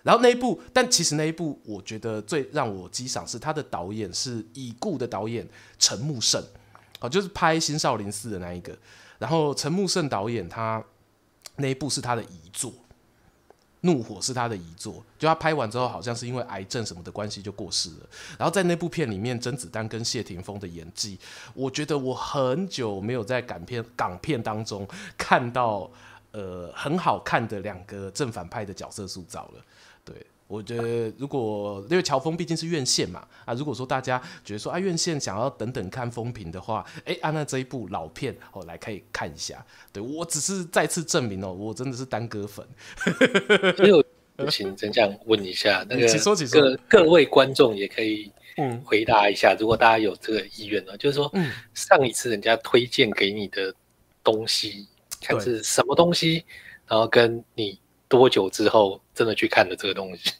[0.03, 6.41] 然后那一部，但其实那一部我觉得最让我激赏是他的导演是已故的导演陈木胜，
[7.01, 8.75] 哦，就是拍《新少林寺》的那一个。
[9.17, 10.81] 然后陈木胜导演他
[11.57, 12.71] 那一部是他的遗作，
[13.81, 18.09] 《怒火》是他的遗作，就他拍完之后好像是因为癌症什么的关系就过世了。
[18.37, 21.19] 然后在那部片里面，甄子丹跟谢霆锋的演技，
[21.53, 25.91] 我觉得我很久没有在港片港片当中看到
[26.31, 29.61] 呃很好看的两个正反派的角色塑造了。
[30.11, 39.63] 对，我觉得如果因为乔峰毕竟是院线嘛啊，如果说大家觉得说啊院线想要等等看风评的话，哎，那这一部老片哦来可以看一下。
[39.93, 42.65] 对，我只是再次证明哦，我真的是单哥粉。
[43.77, 44.03] 所以我
[44.49, 46.07] 请真相问一下，那个
[46.49, 53.71] 各各位观众也可以嗯回答一下，嗯、如果大家有这个意愿呢，就是说嗯上一次人家推荐给你的
[54.23, 54.87] 东西，
[55.21, 56.43] 看是什么东西，
[56.87, 57.77] 然后跟你。
[58.09, 60.31] 多久之后真的去看了这个东西？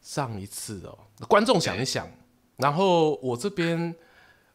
[0.00, 0.96] 上一次哦，
[1.28, 2.10] 观众想一想，
[2.56, 3.94] 然后我这边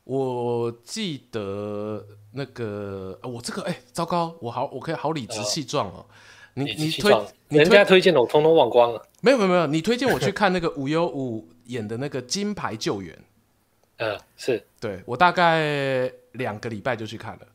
[0.06, 6.04] 我记得那个我这个哎，糟糕，我好我可以好理直气壮哦。
[6.56, 7.14] 你你推
[7.50, 9.08] 人家推荐的我通通忘光了。
[9.22, 13.16] 没有没有没有，你推荐我去 看那个吴悠武演的那个《金牌救援》。
[13.98, 17.48] 嗯，是对我大概两个礼拜就去看了。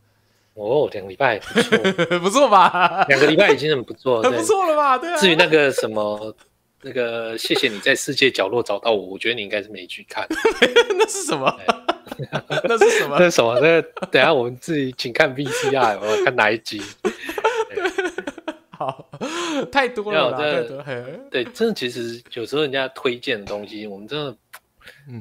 [0.56, 1.78] 哦，两个礼拜不错，
[2.20, 3.04] 不错吧？
[3.08, 4.96] 两个礼拜已经很不错， 很不错了吧？
[4.98, 5.16] 对啊。
[5.18, 6.34] 至于那个什么，
[6.80, 10.26] 那个谢谢你在世界角落找到我，我觉得你应该是没去看。
[10.98, 11.54] 那是什么？
[12.64, 13.16] 那是什么？
[13.20, 13.60] 那是什么？
[13.60, 16.80] 那等下我们自己请看 VCR，我看哪一集？
[18.70, 19.06] 好，
[19.70, 20.82] 太多了，太多。
[21.30, 24.34] 对，真的，其实有时候人家推荐的东西，我们真的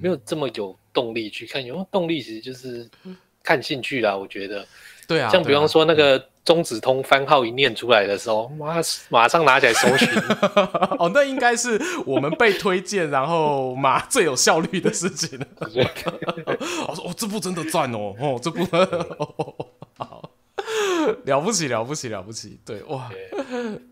[0.02, 1.64] 没有这么有动力去看。
[1.66, 2.90] 有没有动力其实就是
[3.44, 4.66] 看兴趣啦，我觉得。
[5.08, 8.76] 对啊，像比方说那个中子通番号一念出来的时候，马
[9.10, 10.08] 马上拿起来搜寻。
[11.00, 15.46] 哦，那应该是我们被推荐，然后马最有效率的事情了。
[15.60, 18.66] 我 说哦，这部真的赞哦，哦，这部
[19.98, 20.30] 好
[21.26, 22.60] 了不起，了不起，了不起。
[22.66, 23.10] 对哇，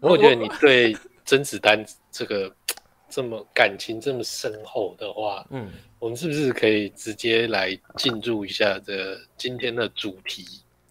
[0.02, 2.52] 我觉得你对甄子丹这个
[3.10, 10.44] 这么感情这么深厚的话，嗯，我们是不是可以直接来进入一下这今天的主题？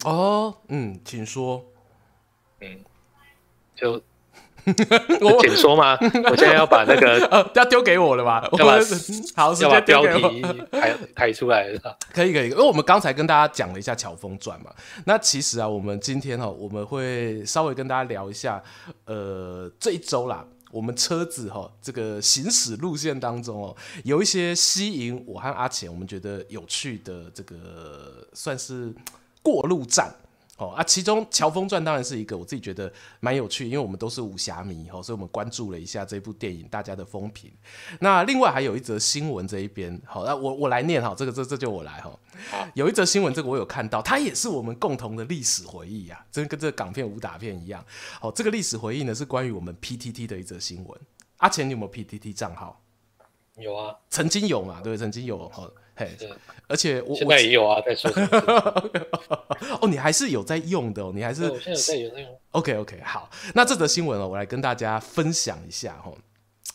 [0.05, 1.65] 哦，嗯，请说。
[2.61, 2.79] 嗯，
[3.75, 4.03] 就
[5.21, 5.99] 我解说吗？
[6.31, 8.49] 我现在要把那个呃， 要丢给我了吧？
[8.53, 8.79] 要把
[9.35, 11.99] 好，要把标题抬抬出来了。
[12.13, 14.73] 可以，可以，因为我们刚才跟大家讲了一下《乔峰传》嘛。
[15.05, 18.63] 那其实啊，我们今天哈，我们会稍微跟大家聊一下，
[19.07, 28.95] 呃，这一周啦，我们车子哈这个行驶路线当中哦，有一些吸引我和阿钱我们觉得有趣的这个算是。
[29.43, 30.15] 过路站
[30.59, 37.51] 哦啊，其中《乔峰传》当然是一个我自己觉得蛮有趣，因为我们都是武侠迷哦，所以我们关注了一下这部电影大家的风评。
[37.99, 42.17] 那另外还有一则新闻这一边，好，那我我来念哈，这个这这就我来哈。
[42.75, 47.85] 有一则新闻，这个我有看到，它也是我们共同的历史回忆呀，真跟这个港片武打片一样。
[48.21, 51.01] 好，这个历史回忆呢是关于我们 PTT 的一则新闻。
[51.39, 52.81] 阿钱，你有没有 PTT 账号？
[53.57, 54.81] 有啊，曾经有嘛？
[54.81, 55.69] 对，曾经有哈。
[56.19, 56.31] 嘿，
[56.69, 58.11] 而且我现在也有啊，在说
[59.81, 62.39] 哦，你还是有在用的哦，你还是我现在有在有在用。
[62.53, 66.13] OK OK，好，那这则新闻哦，我来跟大家分享一下哈。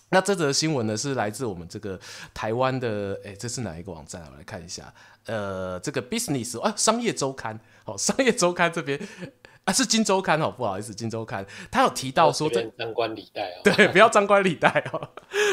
[0.10, 2.00] 那这则新闻呢是来自我们这个
[2.34, 4.30] 台湾的，哎，这是哪一个网站啊？
[4.32, 4.94] 我来看一下，
[5.26, 8.98] 呃，这个 Business 啊，商业周刊，哦，商业周刊这边。
[9.68, 15.10] 啊，是金周刊哦，不好意思，金周刊他有提到说这张冠李戴哦，对，不要张冠李戴哦。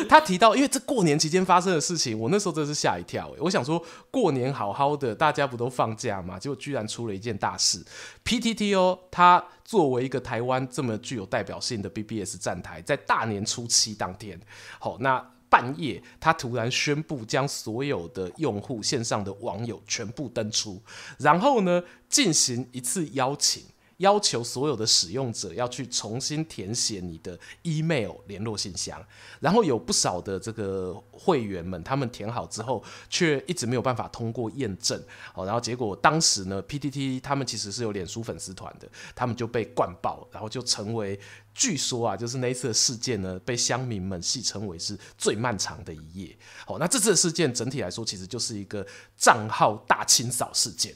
[0.09, 3.29] 他提到，因为这过年期间发生的事情，我那时候真的是吓一跳。
[3.41, 6.39] 我想说，过年好好的，大家不都放假吗？
[6.39, 7.85] 结果居然出了一件大事。
[8.25, 14.41] PTT 哦，它作为一个台湾这么具有代表性的 BBS 站台，在大年初七当天，
[14.79, 20.81] 好，那半夜他突然宣布将所有的用户线上的网友全部登出，
[21.19, 23.65] 然后呢，进行一次邀请。
[23.99, 29.05] 要求所有的使用者要去重新填写你的 email 联络信箱，
[29.41, 35.01] 然后有不少的这个会员们，他们填好之后，却一直没有办法通过验证，
[35.35, 41.19] 哦，然后结果当时呢，PTT 他们其实是有脸书粉丝团的，他们就被灌爆，然后就成为，
[41.55, 46.37] 据说啊，就是那一次的事件呢，被乡民们戏称为是最漫长的一夜。
[46.67, 50.95] 好，那这次的事件整体来说，其实就是一个账号大清扫事件。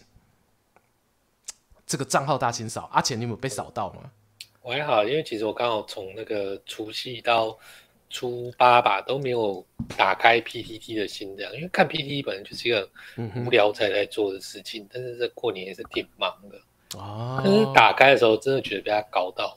[1.89, 4.11] 这个账号大清扫，阿钱，你有没有被扫到吗？
[4.61, 7.59] 我还好，因为其实我刚好从那个除夕到
[8.11, 9.65] 初八吧，都没有
[9.97, 12.87] 打开 PTT 的新这样，因为看 PTT 本来就是一个
[13.35, 17.41] 无聊才在做的事情，嗯、但是这过年也是挺忙的啊。
[17.43, 19.57] 但是打开的时候，真的觉得被他搞到。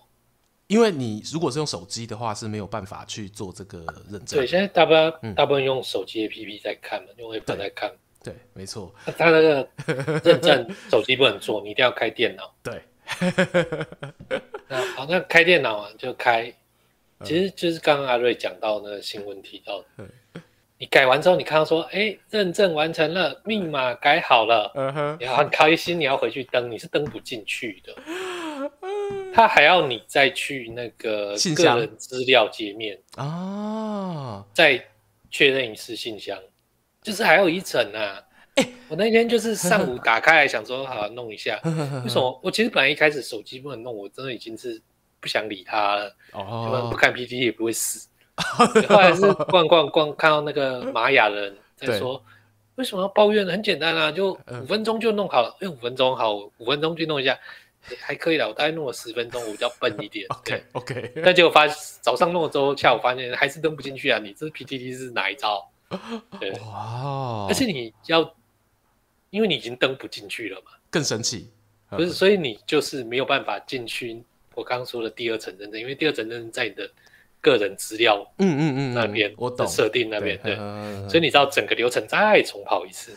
[0.67, 4.39] 因为你如果是用手机的话是没有办法去做这个认证。
[4.39, 7.91] 对，现在大部分、嗯、大部分用手机 APP 在看嘛，用 App 在看。
[8.23, 8.93] 对，没错。
[9.17, 9.67] 他那个
[10.23, 12.53] 认证手机不能做，你一定要开电脑。
[12.63, 12.81] 对。
[14.69, 16.53] 那好，那开电脑啊，就开。
[17.23, 20.09] 其实就是刚刚阿瑞讲到那个新闻提到的，嗯、
[20.79, 24.71] 你改完之后，你看到说，哎，认证完成了，密码改好了，
[25.19, 27.95] 然后很开心，你要回去登，你是登不进去的，
[29.33, 34.83] 他还要你再去那个个人资料界面啊，再
[35.29, 36.35] 确认一次信箱，
[37.01, 38.21] 就是还有一层啊。
[38.55, 41.59] 哎，我那天就是上午打开来想说，好弄一下，
[42.03, 42.39] 为什么？
[42.43, 44.81] 我其实本来一开始手机不能弄，我真的已经是。
[45.21, 48.09] 不想理他了，哦，不看 PPT 也不会死。
[48.89, 52.19] 后来是逛逛逛，看到那个玛雅人在说，
[52.73, 53.51] 为什么要抱怨呢？
[53.51, 54.31] 很简单啊，就
[54.63, 55.55] 五分钟就弄好了。
[55.61, 57.37] 哎，五分钟好，五分钟去弄一下，
[57.99, 58.47] 还可以了。
[58.47, 60.25] 我大概弄了十分钟，我比较笨一点。
[60.33, 61.13] OK OK。
[61.23, 64.17] 但结果发早上弄了之后，下午发现还是登不进去啊！
[64.17, 65.70] 你这 PPT 是哪一招？
[66.39, 67.47] 对，哇！
[67.49, 68.35] 而且你要，
[69.29, 71.49] 因为你已经登不进去了嘛，更神奇。
[71.89, 74.23] 不是，所以你就是没有办法进去。
[74.55, 76.89] 我刚刚说的第二层认证，因为第二层认证在你的
[77.39, 80.55] 个人资料，嗯嗯嗯那边，我懂设定那边，对，
[81.09, 83.13] 所以你知道整个流程再重跑一次。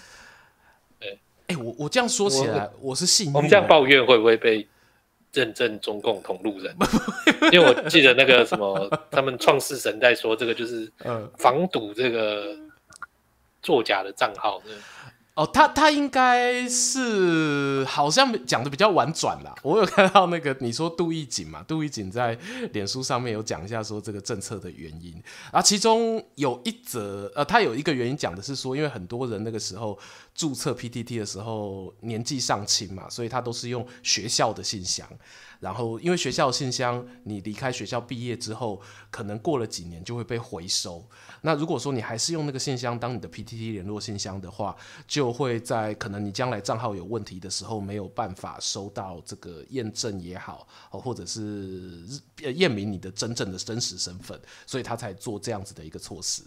[0.99, 3.33] 对，哎，我我这样说起来，我是幸运。
[3.35, 4.67] 我们这样抱怨会不会被
[5.35, 6.75] 认证中共同路人？
[7.53, 10.91] 因为我记得那个什么， 他们创世神在说这个就是
[11.37, 12.57] 防堵这个
[13.61, 14.63] 作假的账号。
[15.35, 19.53] 哦，他他应该是好像讲的比较婉转啦。
[19.65, 22.39] 我有看到那个你说杜奕瑾嘛，杜奕瑾在
[22.73, 25.21] 脸书上面有讲一下说这个政策的原因
[25.51, 29.99] 啊，其中有一则呃，他有一个原因讲的是说，因为很多人那个时候
[30.37, 35.05] 注册 PTT 的时候年纪尚轻嘛，所以他都是用学校的信箱。
[35.65, 38.79] 然后，因为学校信箱，你离开学校毕业之后，
[39.11, 41.03] 可能过了几年就会被回收。
[41.41, 44.77] 那如果说你还是用那个信箱当你的 PTT 联络信箱的话，
[45.09, 52.03] 就会在可能你将来账号有问题的时候，没有办法收到这个验证也好，或者是
[52.55, 56.43] 验明你的真正的真实身份，所以他才做这样子的一个措施。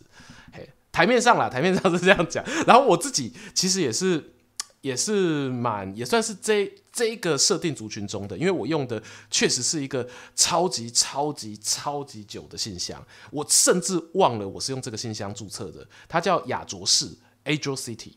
[0.53, 2.45] 嘿，台面上啦，台面上是这样讲。
[2.67, 4.36] 然后我自己其实也是。
[4.81, 17.09] 也是蛮也算是这这一个设定族群中的，因为我用的确实是一个超级超级超级久的信箱，我甚至忘了我是用这个信箱注册的，它叫亚卓市
[17.45, 18.13] Azure City，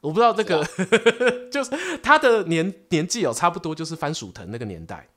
[0.00, 0.68] 我不知道这个、啊、
[1.52, 1.70] 就是
[2.02, 5.08] 他的年年纪哦差不多就是番薯藤那个年代。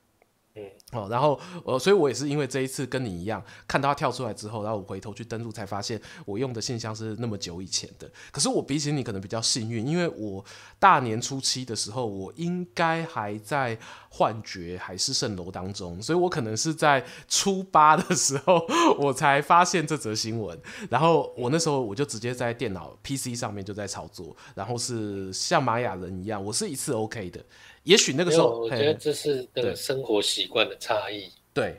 [0.94, 8.10] 哦，然后呃，所以我也是因为这一次跟你一样，看到它跳出来之后，然后我回头去登录，才发现我用的信箱是那么久以前的。
[8.30, 10.44] 可是我比起你可能比较幸运，因为我
[10.78, 13.78] 大年初七的时候，我应该还在
[14.08, 18.64] 幻觉海市蜃楼当中，所以我可能是在初八的时候
[18.98, 20.58] 我才发现这则新闻。
[20.88, 27.44] 然后我那时候我就直接在电脑 PC 上面就在操作，然后是像玛雅人一样，我是一次 OK 的。
[27.82, 31.30] 也许那个时候，我觉得这是那个生活习惯的差异。
[31.54, 31.74] 对，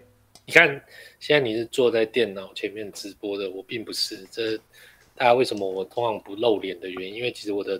[0.47, 0.67] 你看，
[1.19, 4.25] 现在你是坐在电脑前面直播的，我并不是。
[4.31, 4.57] 这
[5.15, 7.17] 大家为什么我通常不露脸的原因？
[7.17, 7.79] 因为其实我的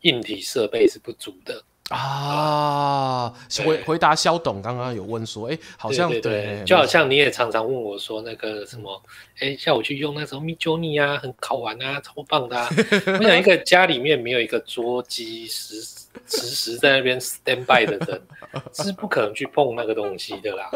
[0.00, 1.62] 硬体设备是不足的。
[1.92, 3.32] 啊，
[3.64, 9.02] 回回答肖董刚刚有问说，哎，好像对，就好像你也常常问我说那个什么，
[9.40, 12.68] 哎，下午去用那时候 Midjourney 啊，很好玩啊，超棒的啊。
[13.20, 15.80] 我想一个家里面没有一个桌机，时
[16.26, 18.22] 时时在那边 stand by 的人，
[18.72, 20.70] 是不可能去碰那个东西的啦。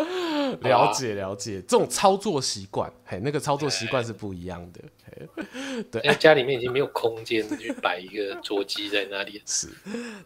[0.60, 4.80] 了解了解，这种操作习惯，嘿，那个操作习惯是不一样的。
[5.90, 9.40] 对，因为家里面已经没有空间去摆一个桌机在那里。
[9.46, 9.68] 是，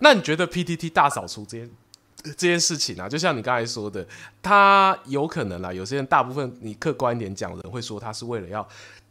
[0.01, 1.71] 那你觉得 PTT 大扫除这件
[2.23, 4.07] 这件事情啊，就像你刚才说的，
[4.43, 5.73] 它有可能啦。
[5.73, 8.67] 有些人，大部分你客观一点讲，人会说它是为了要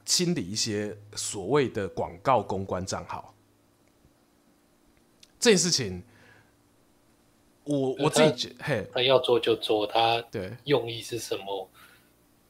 [0.06, 3.34] 清理一些所谓的广告公关账号。
[5.40, 6.04] 这件事情，
[7.64, 11.70] 我我自己觉得，嘿，他要做就做，他对用意是什么？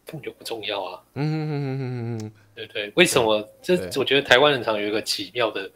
[0.09, 0.99] 根本就不重要啊！
[1.13, 3.47] 嗯嗯嗯嗯嗯嗯，对对，为什么？
[3.61, 5.69] 这我觉得台湾人常有一个奇妙的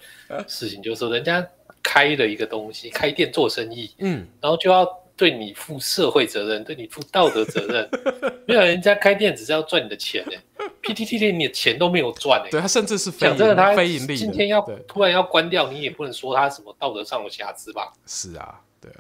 [0.47, 1.47] 事情，就是说人家
[1.83, 4.83] 开了一个东西，开店做生意，嗯，然后就要
[5.15, 7.87] 对你负社会责任，对你负道德责任。
[8.47, 10.31] 没有人家开店只是要赚你的钱呢
[10.81, 12.47] ，PTT 连你的钱都没有赚呢。
[12.49, 17.93] 对他甚至是讲真的，他非盈利，今天要突然要关掉，你也不能说他什么道德上有瑕疵吧？
[18.07, 18.91] 是啊，对。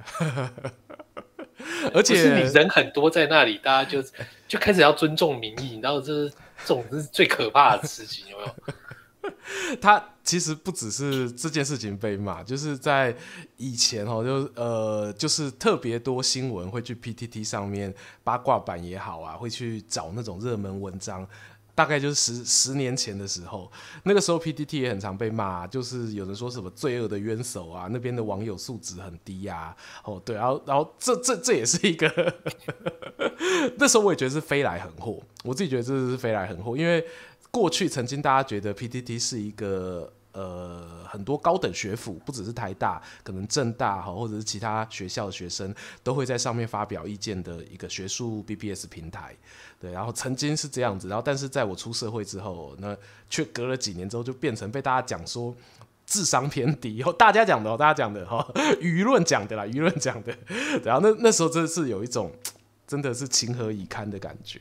[1.93, 4.03] 而且是你人很多在那里，大家就
[4.47, 6.29] 就开始要尊重民意，你知道这是
[6.65, 8.53] 这种是最可怕的事情，有没有？
[9.79, 13.15] 他其实不只是这件事情被骂，就是在
[13.55, 17.93] 以前哦，就呃，就是特别多新闻会去 PTT 上面
[18.23, 21.25] 八卦版也好啊，会去找那种热门文章。
[21.75, 23.71] 大概就是十十年前的时候，
[24.03, 29.75] 那个时候 PTT 也很常被骂，就是有人说什么罪恶的冤手啊，那边的网友素质很低啊。
[30.03, 32.07] 哦，对，然后然后这这这也是一个，
[33.77, 37.05] 那时候我也觉得是飞来横祸，我自己觉得这是飞来横祸，因为
[37.51, 40.13] 过去曾经大家觉得 PTT 是一个。
[40.33, 49.35] 呃，很多高等学府，不只是台大，可能政大哈，或者是其他学校的学生，都会在上面发表意见的一个学术 BBS 平台。
[49.79, 52.97] 对，然后曾经是这样子，然后但是在我出社会之后，那
[53.29, 55.55] 却隔了几年之后，就变成被大家讲说
[56.07, 58.43] 智商偏低，以后大家讲的，大家讲的哈，
[58.81, 60.35] 舆论讲的啦，舆论讲的。
[60.83, 62.31] 然后那那时候真的是有一种
[62.87, 64.59] 真的是情何以堪的感觉。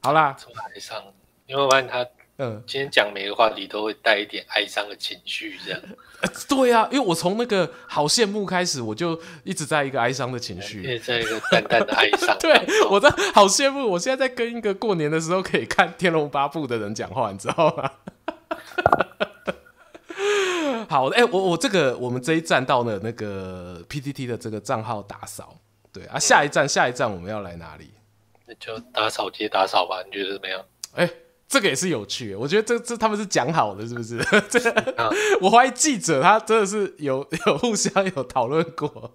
[0.00, 1.02] 好啦，从台上，
[1.46, 2.06] 因为我发现他。
[2.42, 5.80] 嗯，今天讲每个话题都会带一点哀伤的情绪，这样。
[6.22, 12.34] 呃、对啊，因为我从那个好羡慕开始，我就一直在一个哀伤的情绪， 也在一个淡淡的哀伤。
[12.40, 17.92] 对，我在好羡慕，我现在在跟一个过年的时候可以看《天龙八部》的人讲话，你知道吗？
[20.88, 25.58] 好，哎、欸，我我这个我们这一站到了那个 PTT 的这个账号打扫，
[25.92, 27.90] 对啊，下一站、嗯、下一站我们要来哪里？
[28.46, 30.64] 那就打扫街打扫吧，你觉得怎么样？
[30.94, 31.14] 哎、欸。
[31.50, 34.24] 这个也是有趣，我觉得这这他们是讲好的，是不是？
[34.48, 39.12] 这个我怀疑记者他真的是有 有互相有讨论过。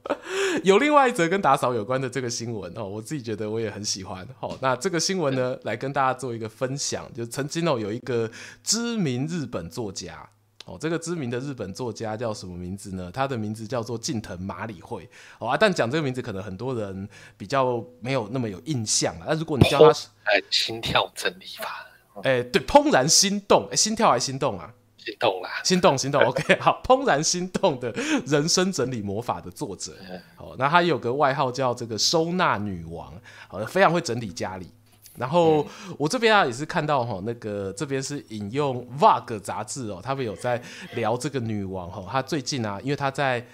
[0.66, 4.28] 有另外一则跟打扫有关的这个新闻哦，我自己觉得我也很喜欢。
[4.38, 7.10] 好，那这个新闻呢，来跟大家做一个分享。
[7.14, 8.30] 就曾经哦，有一个
[8.62, 10.28] 知名日本作家
[10.66, 13.10] 哦，这个知名的日本作家叫什么名字呢？
[13.14, 15.10] 他的名字叫做近藤麻里惠。
[15.40, 17.08] 哦啊，但讲这个名字可能很多人
[17.38, 19.28] 比较没有那么有印象啊。
[19.30, 21.88] 那如果你叫他，哎，心跳整理法。
[22.24, 24.74] 哎、欸，对，怦然心动，心跳还心动啊？
[24.98, 26.24] 心动啦，心动，心动。
[26.24, 27.92] OK， 好，怦然心动的
[28.26, 29.94] 人生整理魔法的作者，
[30.38, 33.14] 哦，那他有个外号叫这个收纳女王，
[33.48, 34.68] 好，非常会整理家里。
[35.16, 35.66] 然后
[35.98, 40.62] 我这边啊也是看到哈，那个这边是引用 Vogue 杂志哦，他们有在
[40.96, 43.46] 聊这个女王哈，她最近啊，因为她在。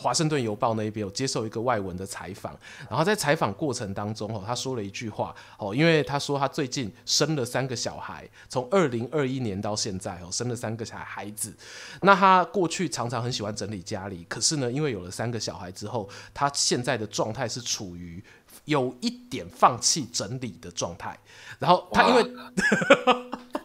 [0.00, 11.54] 华盛顿邮报那一边有接受一个外文的采访，然后在采访过程当中，哦，他说了一句话，哦，因为他说他最近生了三个小孩，从二零二一年到现在，哦，生了三个小孩子。
[12.00, 18.24] 那他过去常常很喜欢整理家里，可是呢，因为有了三个小孩之后，他现在的状态是处于
[18.64, 21.14] 有一点放弃整理的状态。
[21.58, 22.22] 然后他因为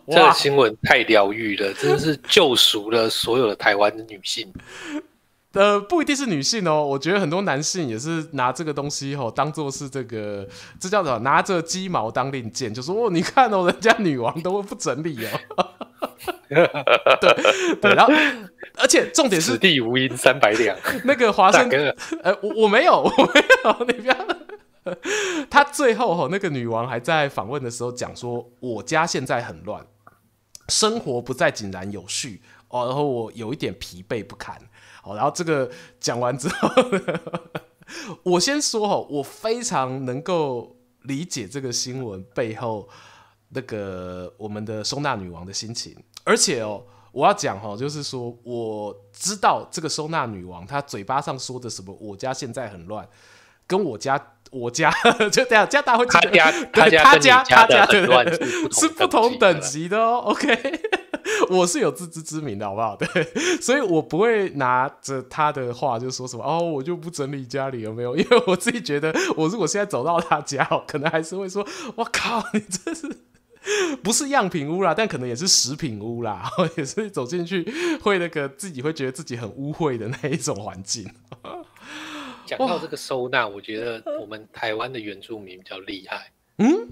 [0.07, 4.51] 这个新闻太疗愈了，真的是救赎了所有的台湾的女性。
[5.55, 10.45] 呃，不一定是女性哦，我觉得很多男性也是拿这个东西吼、哦，当做是这个，
[10.79, 11.17] 这叫什么？
[11.19, 15.69] 拿着鸡毛当令箭，就说哦，你看哦，人家女王都不整理哦。
[16.47, 18.13] 对对，然后
[18.77, 20.77] 而且重点是此地无银三百两。
[21.03, 21.69] 那个华生，
[22.21, 24.15] 呃，我我没有，我没有，你不要。
[25.49, 29.83] 他最后吼、哦，那个女王还在访问的时候讲说，我家现在很乱，
[30.67, 34.55] 生活不再井然有序哦，然后我有一点疲惫不堪。
[35.05, 36.67] 好然后这个讲完之后，
[38.23, 42.89] 我先说哈，我非常能够理解这个新闻背后
[43.49, 53.07] 那个我们的收纳女王的心情，而且哦，我要讲哈，就是说我知道这个收纳女王她嘴巴上说的什么，我家现在很乱，
[53.67, 54.19] 跟我家
[54.51, 54.91] 我家
[55.31, 56.29] 就这样，这样大家会觉得
[56.71, 60.81] 他家他家他家对对是不同等级的哦，OK。
[61.49, 62.95] 我是有自知之明的，好不好？
[62.97, 63.07] 对，
[63.59, 68.15] 所以我不会拿着他的话就说什么哦，我就不整理家里有没有？
[68.15, 73.17] 因为我自己觉得，我如果现在走到他家，可能还是会说，我靠，你这是
[74.03, 74.93] 不是样品屋啦？
[74.95, 77.65] 但可能也是食品屋啦，也是走进去
[78.01, 81.09] 会那个自己会觉得自己很污秽的那一种环境。
[82.45, 86.31] 讲到这个收纳，我觉得我们台湾的原住民比较厉害。
[86.57, 86.87] 嗯。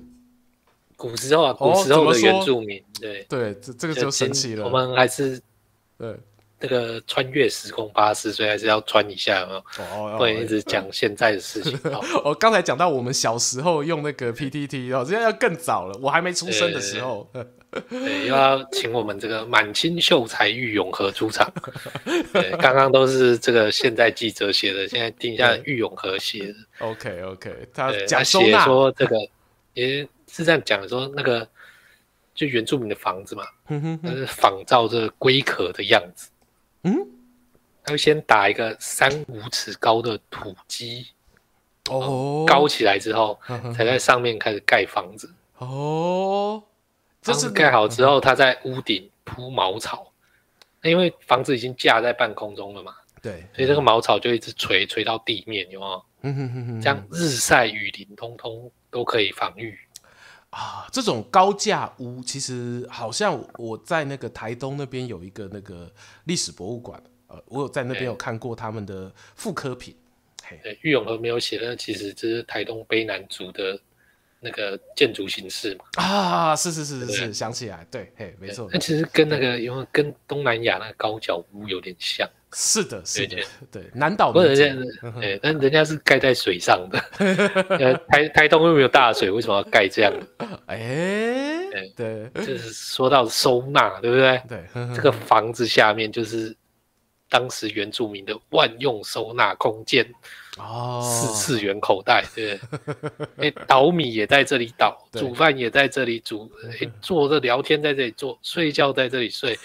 [0.95, 4.64] 古时候啊，古时候的原住民，哦、对对，这这个就神奇了。
[4.64, 5.41] 我们还是
[5.97, 6.16] 对
[6.64, 9.59] 那个穿越时空巴士，所以还是要穿一下，有没有？
[9.93, 11.80] 哦，不能一直讲现在的事情。
[12.26, 17.30] 我刚才讲到我们小时候用那个 PTT 哦，现在要更早了，我还没出生的时候。
[17.89, 21.51] 对，又要请我们这个满清秀才郁永和出场。
[22.34, 26.55] 对，刚刚都是这个现在记者写的，现在听一下郁永和写的。
[26.80, 29.18] OK OK，他讲他写说这个
[29.74, 30.07] 也。
[30.36, 31.47] 是这样讲的，说那个
[32.34, 36.28] 就原住民的房子嘛，嗯哼，哼，是仿照这个龟壳的样子，
[36.84, 37.07] 嗯，
[37.84, 41.07] 他会先打一个三五尺高的土基，
[41.89, 43.39] 哦，高起来之后，
[43.73, 46.61] 才在上面开始盖房子，哦，
[47.21, 50.11] 这是盖好之后，他在屋顶铺茅草，
[50.81, 56.03] 因为房子已经架在半空中了嘛，对，所以这个茅草就一直垂垂到地面，有没有？
[56.25, 59.77] 嗯哼哼哼，这样日晒雨淋，通通都可以防御
[60.54, 60.88] 啊。
[60.91, 65.91] 这种高架屋，其实好像我在那个台东那边有一个那个
[66.26, 69.95] 历史博物馆，呃，我有在那边有看过他们的复刻品。
[70.62, 73.80] 对，郁永和没有写那，其实这是台东卑南族的。
[74.45, 78.70] 那个建筑形式嘛，啊，是是是是是，想起来，对，嘿，没错。
[78.74, 82.30] 那其实跟那个，因为跟东南亚那个高脚屋有点像。
[82.54, 83.38] 是的，是的，
[83.72, 84.32] 对，南岛。
[84.32, 86.99] 不是人家，哎，但人家是盖在水上的。
[88.10, 90.14] 台台东又没有大水，为什么要盖这样？
[90.68, 90.78] 哎，
[91.95, 94.41] 对，就是说到收纳，对不对？
[94.47, 94.64] 对，
[94.95, 96.56] 这个房子下面就是。
[97.30, 100.06] 当时原住民的万用收纳空间
[100.58, 102.60] 哦，四次元口袋，对，
[103.38, 106.49] 哎，倒米也在这里倒，煮饭也在这里煮，
[106.80, 109.58] 哎，坐着聊天在这里坐，睡觉在这里睡。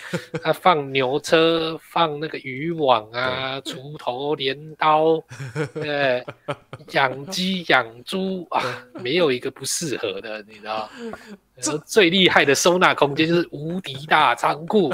[0.42, 5.22] 他 放牛车，放那个渔网啊，锄头、镰刀，
[5.74, 6.24] 对，
[6.92, 8.62] 养鸡养猪啊，
[8.94, 10.88] 没有一个不适合的，你知道？
[11.60, 14.90] 这最厉害的收纳空间就是无敌大仓库，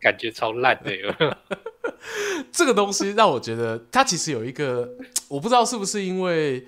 [0.00, 1.14] 感觉超烂的哟。
[2.52, 4.88] 这个东西让我觉得，它其实有一个，
[5.28, 6.66] 我不知道是不是因为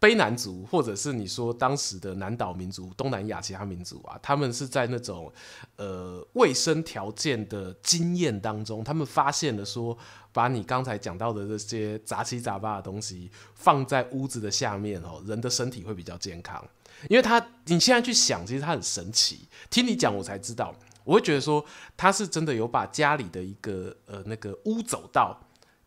[0.00, 5.32] 卑南族，或者是你说当时的南岛民族、东南亚其他民族啊，他们是在那种
[5.76, 9.96] 呃卫生条件的经验当中，他们发现了说，
[10.32, 16.62] 把你刚才讲到的这些杂七杂八的东西放在屋子的下面哦，人的身体会比较健康。
[17.08, 19.48] 因为他你现在去想，其实它很神奇。
[19.70, 20.74] 听你讲，我才知道。
[21.04, 21.64] 我会觉得说，
[21.96, 25.38] 他是真的有把家里的一个呃那个屋走道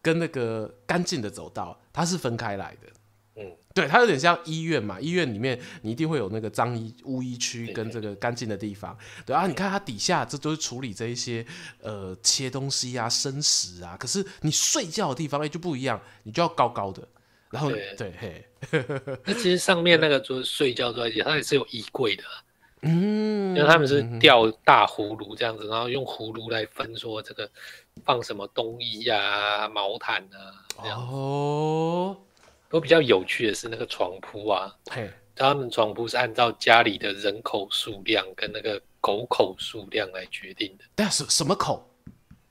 [0.09, 2.87] 跟那个干净的走道，它是分开来的。
[3.35, 8.97] 嗯，对，它有点像医院嘛，医院里面你一定会有那个脏衣污衣区跟这个干净的地方。
[9.23, 11.45] 对啊，你看它底下这都是处理这一些
[11.81, 13.95] 呃切东西啊、生食啊。
[13.99, 17.07] 可是你睡觉的地方哎就不一样，你就要高高的。
[17.51, 18.45] 然后对，对嘿，
[19.23, 22.23] 那其实上面那个就是睡觉在一起，它也是有衣柜的。
[22.81, 27.49] 嗯，因为他们是吊大葫芦这样子，然后用葫芦来分说这个
[28.05, 32.15] 放什么冬衣啊、毛毯啊这样哦，
[32.69, 40.85] 都比较有趣的是那个床铺啊，嘿，他们床铺是按照家里的人口数量跟那个狗口数量来决定的。
[40.95, 41.85] 但是什么口？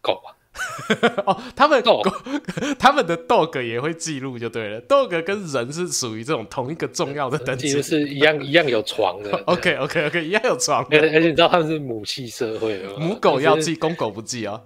[0.03, 0.37] 狗啊。
[1.27, 2.11] 哦，他们 dog，
[2.79, 4.81] 他们的 dog 也会记录就对了。
[4.83, 9.31] dog 跟人是属于这种同一个重要的等级，是一样 一样有床的。
[9.47, 10.87] OK OK OK，一样有床。
[10.91, 14.63] 而且你知道他们是母系社会，母狗要记，公狗不记哦。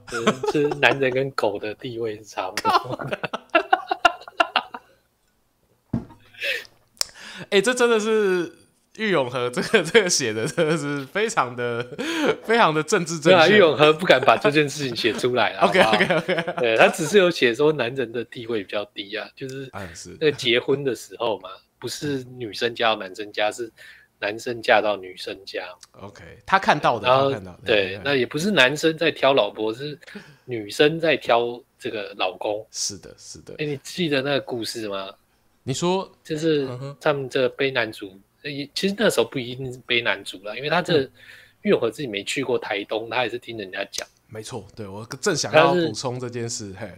[0.52, 2.98] 是男人跟狗的地位是差不多。
[7.50, 8.61] 哎、欸，这真的是。
[8.98, 11.82] 郁永和这个这个写的真的是非常的
[12.44, 13.30] 非常的政治正确。
[13.30, 19.70] 对啊，郁永和不敢把这件事情写出来 OK OK OK，对，他只是有写说男人的地位比较低啊，就是
[20.20, 23.72] 那个结婚的时候嘛，不是女生嫁到男生家，是
[24.18, 25.64] 男生嫁到女生家。
[25.92, 29.98] OK，他看到的，看到的对，那也不是男生在挑老婆，是
[30.44, 32.64] 女生在挑这个老公。
[32.70, 33.54] 是的，是的。
[33.58, 35.08] 哎，你记得那个故事吗？
[35.64, 36.68] 你说就是
[37.00, 37.90] 他们这个卑南
[38.42, 38.70] 族。
[38.74, 41.02] 其实那时候不一定是卑南族了，因为他这
[41.62, 44.06] 郁永河自己没去过台东，他也是听人家讲。
[44.28, 46.74] 没错，对，我正想要补充这件事。
[46.78, 46.90] 嘿，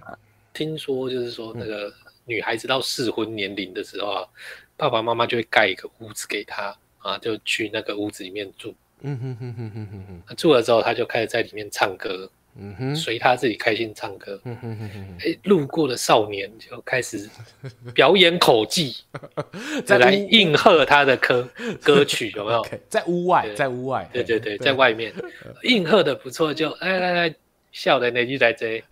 [0.53, 1.92] 听说就是说那个
[2.24, 4.28] 女孩子到适婚年龄的时候啊，嗯、
[4.76, 8.74] 爸爸妈妈就会盖一个屋子给她啊，就去那个屋子里面住。
[9.01, 10.36] 嗯哼哼哼哼哼哼。
[10.36, 12.30] 住了之后，他就开始在里面唱歌。
[12.57, 14.41] 嗯哼，随他自己开心唱歌。
[14.45, 17.29] 嗯哼哼哼，哎，路过的少年就开始
[17.95, 18.97] 表演口技，
[19.85, 21.49] 再来应和他的歌
[21.83, 22.65] 歌曲，有没有？
[22.89, 25.13] 在屋外，在屋外，对对对，在外面
[25.63, 27.35] 应和的不错，就哎来来，
[27.73, 28.83] 笑的那句在这。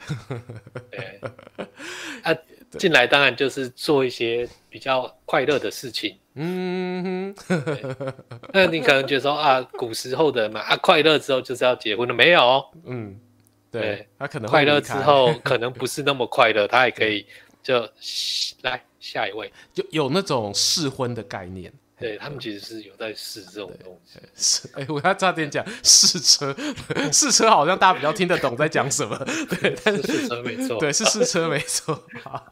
[0.91, 1.21] 对，
[2.23, 2.35] 啊，
[2.79, 6.17] 进来当然就是做一些比较快乐的事情。
[6.35, 8.15] 嗯哼，
[8.55, 12.65] 那你可能觉得说啊，古时候的嘛，啊，快乐之后就是要结婚了没有？
[12.87, 13.21] 嗯。
[13.73, 17.27] 对，他可能快乐之后 可能不是那么快乐，他也可以
[17.63, 17.89] 就
[18.61, 21.73] 来下一位，有有那种试婚的概念。
[22.03, 24.19] 对，他们其实是有在试这种东西。
[24.35, 26.55] 是， 哎，我要差点讲试车，
[27.13, 29.17] 试车好像大家比较听得懂在讲什么。
[29.49, 32.05] 对， 但是试车没错，对，是试车没错。
[32.23, 32.47] 好，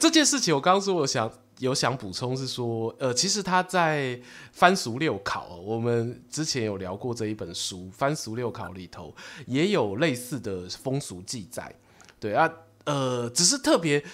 [0.00, 1.30] 这件事情我刚刚说，我想。
[1.60, 4.08] 有想补充是说，呃，其实他在
[4.52, 9.14] 《番俗六考》，我们之前有聊过这一本书，《番俗六考》里头
[9.46, 11.72] 也有类似的风俗记载，
[12.18, 12.52] 对啊，
[12.86, 14.04] 呃，只是特别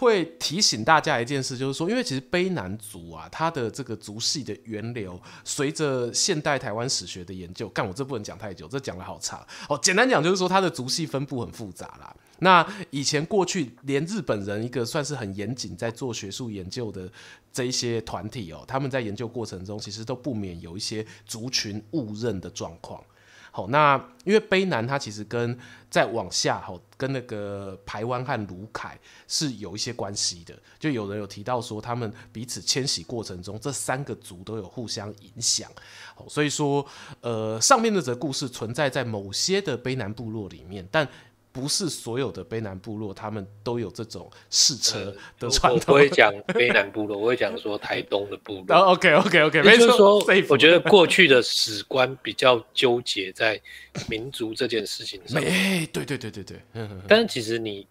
[0.00, 9.78] 会提醒大家一件事，就是说，因为其实卑南族啊，它的这个族系的源流，随着现代台湾史学的研究，干我这不能讲太久，这讲得好长哦。
[9.82, 12.16] 简单讲就是说，它的族系分布很复杂啦。
[12.38, 17.06] 那以前过去，连日本人一个算是很严谨在做学术研究的
[17.52, 23.04] 这一些团体哦，他们在研究过程中，其实都不免有一些族群误认的状况。
[23.50, 25.58] 好，那因为卑南它其实跟
[25.90, 30.56] 再往下，好，跟那个台湾和卢凯是有一些关系的。
[30.78, 35.70] 就有人有提到说，他们彼此迁徙过程中，这三个族都有互相影响。
[36.14, 36.86] 好，所以说，
[37.20, 41.06] 呃，上面的这故事存在在某些的卑南部落里面，但。
[41.52, 45.80] 不是所有的卑南部落，他们都有这种试车的传统。
[45.82, 48.76] 我不会讲卑南部落，我会讲说台东的部落。
[48.78, 49.96] Oh, OK OK OK，没错。
[49.96, 53.60] 说，我觉得过去的史观比较纠结在
[54.08, 55.42] 民族这件事情上。
[55.42, 56.62] 哎，对对对对对。
[57.08, 57.84] 但是其实你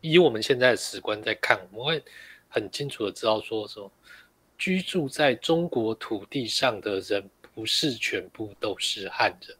[0.00, 2.02] 以我们现在的史观在看，我们会
[2.48, 3.92] 很清楚的知道说，说
[4.56, 9.56] 居住在中国土地上的人，不是全部都是汉人。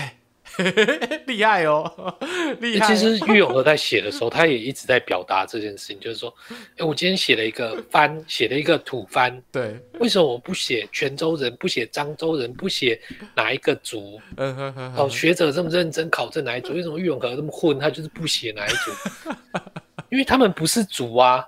[0.00, 0.16] 哎。
[1.26, 2.18] 厉害哦，
[2.60, 2.86] 厉害！
[2.86, 6.34] 其实郁永和在写的时候，他也一直在表达这件事情，就是说，
[6.76, 13.00] 哎，我今天写了一个番，写了一个土番，对，为什么我不写泉州人，不写漳州人，不写
[13.34, 14.20] 哪一个族？
[14.96, 17.78] 哦，学者这么认真考证哪一族， 为什么郁永和这么混？
[17.78, 18.90] 他就是不写哪一族，
[20.10, 21.44] 因为他们不是族啊，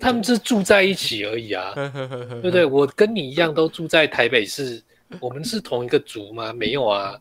[0.00, 2.64] 他们是住在一起而已啊，对不对？
[2.64, 4.82] 我跟你一样，都住在台北市。
[5.20, 6.52] 我们是同一个族吗？
[6.52, 7.20] 没有啊，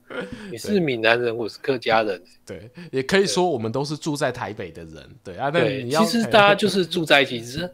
[0.52, 2.22] 你是闽南人，我是客家人。
[2.46, 5.10] 对，也可以说我们都是住在台北的人。
[5.24, 7.72] 对啊，对，其实 大家就是住在一起，只是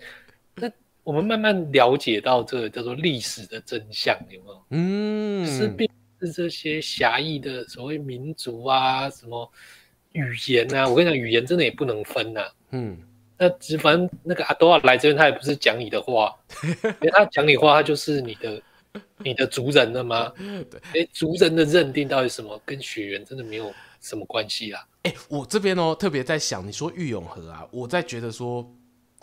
[0.56, 0.72] 那
[1.04, 4.64] 我们慢慢了解到这个叫做历史的真相，有没有？
[4.72, 5.90] 嗯，是并
[6.20, 9.50] 是这些狭义的所谓民族啊，什么
[10.14, 10.88] 语言啊？
[10.88, 12.42] 我跟你讲，语言真的也不能分呐。
[12.72, 12.98] 嗯，
[13.38, 16.36] 那只反正那个阿多来这边，他也不是讲你的话，
[16.84, 18.62] 因为他讲你话，他就是你的。
[19.20, 20.32] 你的族人了吗？
[20.38, 22.62] 对，哎、欸，族人的认定到底什么？
[22.66, 24.86] 跟血缘真的没有什么关系啦。
[25.04, 28.70] 哎、欸，我这边哦，特别在想，你说玉永和啊，我在觉得说，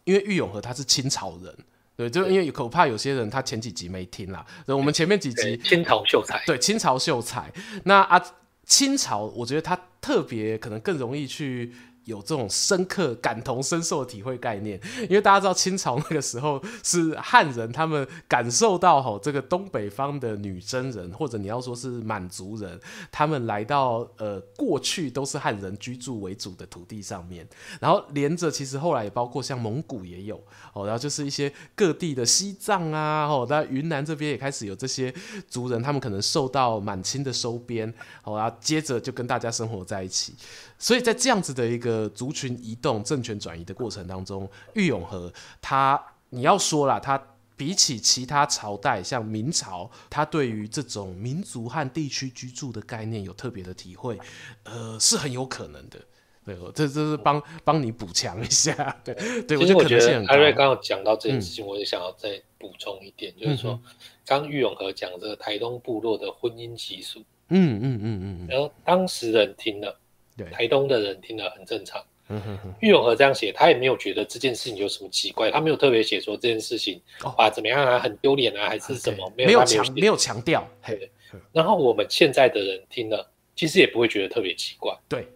[0.04, 1.56] 因为玉永和他是清朝人，
[1.96, 7.52] 对，就因为可怕有些人他前几集没听啦，我们前面几集清朝秀才，对，清朝秀才，
[7.84, 8.22] 那啊，
[8.64, 11.72] 清朝，我觉得他特别可能更容易去。
[12.04, 22.78] 有这种深刻感同身受的体会概念， 因为大家知道清朝那个时候是汉人，他们感受到吼这个东北方的女真人，或者你要说是满族人，
[23.10, 27.46] 他们来到呃过去都是汉人居住为主的土地上面，
[27.80, 30.36] 然后连着其实后来也包括像蒙古也有
[30.72, 35.14] 哦，然后就是一些各地的西藏啊，哦，那云南这边也开始有这些
[35.48, 37.92] 族人，他们可能受到满清的收编，
[38.24, 40.34] 哦，然后接着就跟大家生活在一起。
[40.76, 47.20] 所以在这样子的一个族群移动、政权转移的过程当中，郁永和他你要说啦，他
[47.56, 54.18] 比起其他朝代，像明朝，他对于这种民族和地区居住的概念有特别的体会，
[54.64, 55.98] 呃，是很有可能的。
[56.44, 58.74] 对，这这是帮帮你补强一下。
[59.02, 59.14] 对，
[59.44, 63.80] 对其实我觉得艾瑞刚刚讲到这件事情，我也想要再补充一点，嗯、就是说，
[64.26, 69.98] 刚郁永和讲这个台东部落的婚姻习俗，嗯嗯嗯嗯，然后当时人听了。
[70.36, 72.02] 对台东的人听了很正常。
[72.28, 79.30] 嗯哼哼，郁永河这样写，他也没有觉得这件事情有什么奇怪，他没有特别写说这件事情、哦、啊怎么样啊，很丢脸啊，还是什么？
[79.36, 80.66] 没有强没有强调。
[80.86, 81.10] 对，
[81.52, 84.96] 然后我们现在的人听了，其实也不会觉得特别奇怪。
[85.06, 85.28] 对，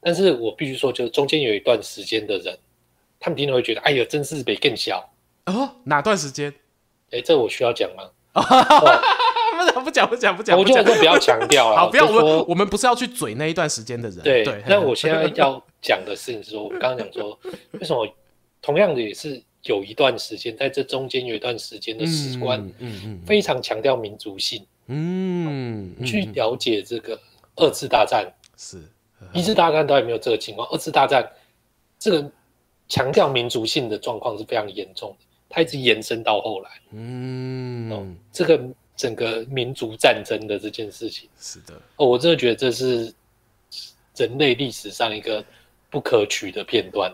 [0.00, 2.58] 但是我必须说，就是中间有一段时间的人，
[3.20, 5.06] 他们听了会觉得，哎呀，真是北更小。
[5.44, 6.50] 哦，哪段时间？
[7.10, 8.10] 哎，这我需要讲吗？
[9.82, 11.76] 不讲不讲不讲，我觉得不要强调了。
[11.76, 14.22] 好，不要我们我们不是要去嘴那一段时间的人。
[14.22, 14.62] 对对。
[14.66, 17.38] 那我现在要讲的事情是说，我刚刚讲说，
[17.72, 18.08] 为什么
[18.60, 27.18] 同样的也是有一段时间，在这中间有一段时间的史观，嗯嗯，非常强调民族性，嗯，去了解这个
[27.56, 28.80] 二次大战是，
[29.32, 31.28] 一次大战都还没有这个情况，二次大战
[31.98, 32.30] 这个
[32.88, 38.60] 强调民族性的状况是非常严重的，它一直延伸到后来，嗯，这个。
[39.02, 43.12] 整个民族战争的这件事情，是的，哦，我真的觉得这是
[44.14, 45.44] 人类历史上一个
[45.90, 47.12] 不可取的片段，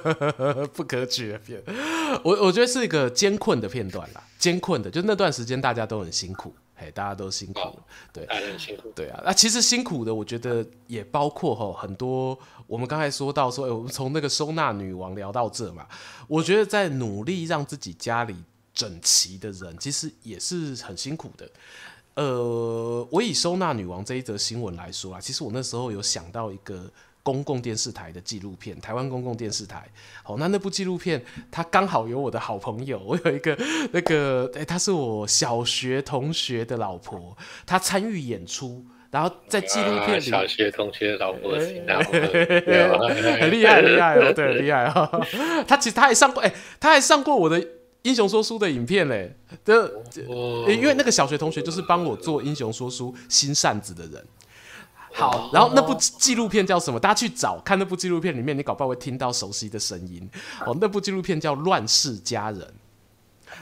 [0.74, 1.62] 不可取的片，
[2.22, 7.74] 我我觉得是一个艰困的片段啦，艰困的，就那段时间大家都很辛苦，嘿，大家都辛苦，哦、
[8.12, 15.86] 对，大家很辛苦，对啊，那其实辛苦的，我觉得也包括吼很多，我们刚才说到说，哎，我们从那个收纳女王聊到这嘛，
[16.28, 18.36] 我觉得在努力让自己家里。
[18.76, 21.50] 整齐的人其实也是很辛苦的。
[22.14, 26.88] 呃，我以收纳女王这一则新闻来说啊，其实我那时候有想到一个
[27.22, 29.86] 公共电视台的纪录片，台湾公共电视台。
[30.22, 33.58] 好，那那部纪录片，它刚好有我的好朋友，我有一个
[33.92, 45.26] 那个，哎、欸，她是我小学同学的老婆，她参与演出，然后在纪录片里，小学同学的老婆， 很厉害，厉害哦，对，厉害哦。
[45.68, 47.62] 她其实他还上过，哎、欸，她还上过我的
[48.06, 54.24] 英雄说书的影片嘞，的、欸，因为那个小学同学就是帮我做英雄说书新扇子的人。
[55.12, 57.00] 好，然后那部纪录片叫什么？
[57.00, 60.28] 大家去找看那部纪录片里面，你搞不好会听到熟悉的声音。
[60.64, 62.60] 哦，那部纪录片叫《乱世佳人》，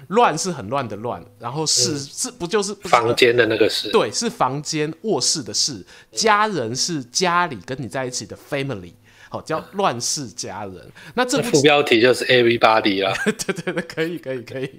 [0.09, 3.91] 乱是很乱的乱，然后是、嗯、是不就是房间的那个室？
[3.91, 5.83] 对，是房间卧室的室。
[6.13, 8.93] 家人是家里跟你在一起的 family。
[9.35, 10.75] 好，叫 《乱世佳人》。
[11.15, 13.13] 那这部副标题就是 Everybody 啦。
[13.25, 14.71] 对对对，可以可以可以。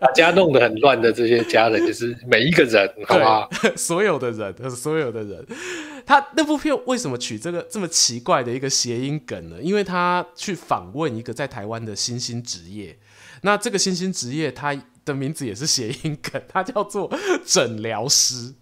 [0.00, 3.46] 大家弄得很乱的这些家人，就是每一个人， 好吧？
[3.76, 5.46] 所有的人，所有的人。
[6.06, 9.56] 他那部片为什么取这个这么奇怪的一个谐音梗呢？
[9.60, 12.98] 因为他去访问一个在台湾的新兴职业，
[13.42, 18.54] 那这个新兴职业他的名字也是谐音梗，他叫做诊疗师，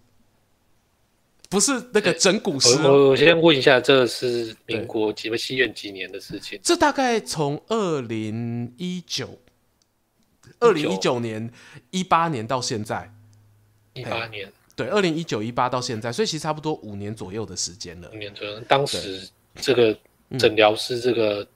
[1.49, 2.75] 不是那个整蛊师。
[2.83, 6.59] 我我先问一下，这是民国几么西元几年的事情？
[6.61, 9.39] 这大概从二零一九，
[10.59, 11.51] 二零一九年
[11.91, 13.11] 一八年到现在，
[13.93, 14.51] 一八年。
[14.75, 18.09] 对，二零一九一八到现在，所以其实差不多五年左右的时间了。
[18.13, 19.97] 五年左右，当时这个
[20.37, 21.47] 诊疗师这个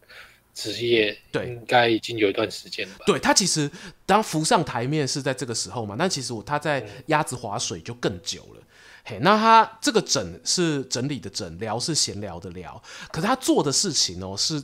[0.55, 3.03] 职业，对，应该已经有一段时间了吧？
[3.05, 3.69] 对，他其实
[4.07, 8.63] 当浮上台面是在这个时候嘛，但其实我他在鸭子划水就更久了。
[9.03, 12.81] 嘿，那他这个诊是整理的诊，聊是闲聊的聊，
[13.11, 14.63] 可是他做的事情哦，是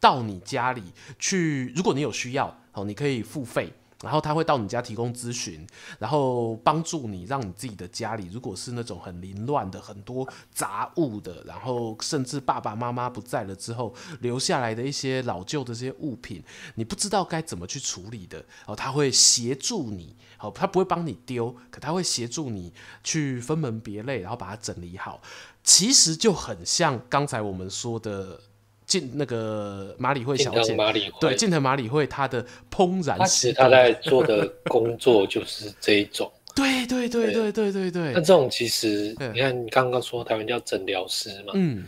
[0.00, 0.82] 到你家里
[1.18, 3.72] 去，如果你有需要哦，你可以付费。
[4.02, 5.66] 然后他会到你家提供咨询，
[5.98, 16.44] 然后帮助你，让你自己的家里，如果是那种很凌乱的、很多杂物的，然后甚至爸爸妈妈不在了之后留下来的一些老旧的这些物品，
[16.74, 25.22] 你不知道该怎么去处理的，哦，他会协助你，哦，他不会帮你丢，可他会协助你去分门别类，然后把它整理好。
[25.64, 28.40] 其实就很像刚才我们说的。
[28.86, 30.76] 进那个马里惠小姐，
[31.20, 36.30] 对，近藤马里惠，她的怦然心动，他在做的工作就是这一种。
[36.54, 38.12] 对对对对对对对。
[38.14, 41.84] 那这种其实，你看你刚刚说台湾叫诊疗师嘛，嗯，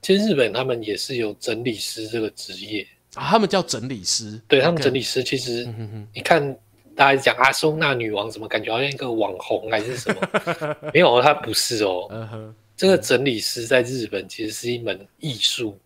[0.00, 2.86] 其实日本他们也是有整理师这个职业。
[3.14, 5.66] 啊，他们叫整理师，对他们整理师，其实
[6.14, 6.54] 你看
[6.94, 10.76] 大家讲阿松那女王怎么感觉好像一个网红还是什么？
[10.94, 15.78] 没有，他不是哦，这个整理师在日本其实是一门艺术。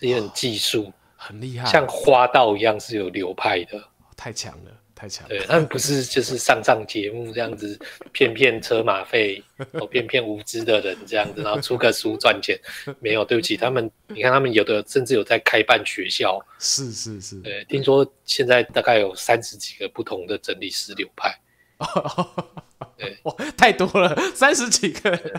[0.00, 3.82] 也很技术、哦，很厉害，像花道一样是有流派的，
[4.16, 5.28] 太强了，太强了。
[5.28, 7.78] 对，他们不是就是上上节目这样子
[8.12, 9.42] 骗骗车马费，
[9.72, 12.58] 哦，骗骗无知的人这样子，然后出个书赚钱。
[12.98, 17.36] 没有，对不起，他们，你看他们有的甚至有在开办学校，是是是。
[17.40, 21.38] 对，听说现在大概有三十几个不同的整理师流派。
[22.96, 25.18] 对， 哇，太多了，三十几个。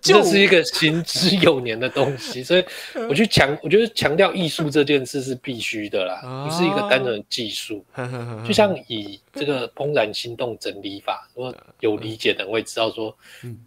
[0.00, 2.64] 这是一个行之有年的东西，所以
[3.08, 7.84] 我去强，我觉得强调艺术这件事是必须的啦，不是一个单纯的技术。
[8.44, 13.16] 就像以这个怦然心动整理法，如果有理解的人会知道说，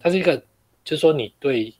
[0.01, 0.35] 它是一个，
[0.83, 1.73] 就是说你对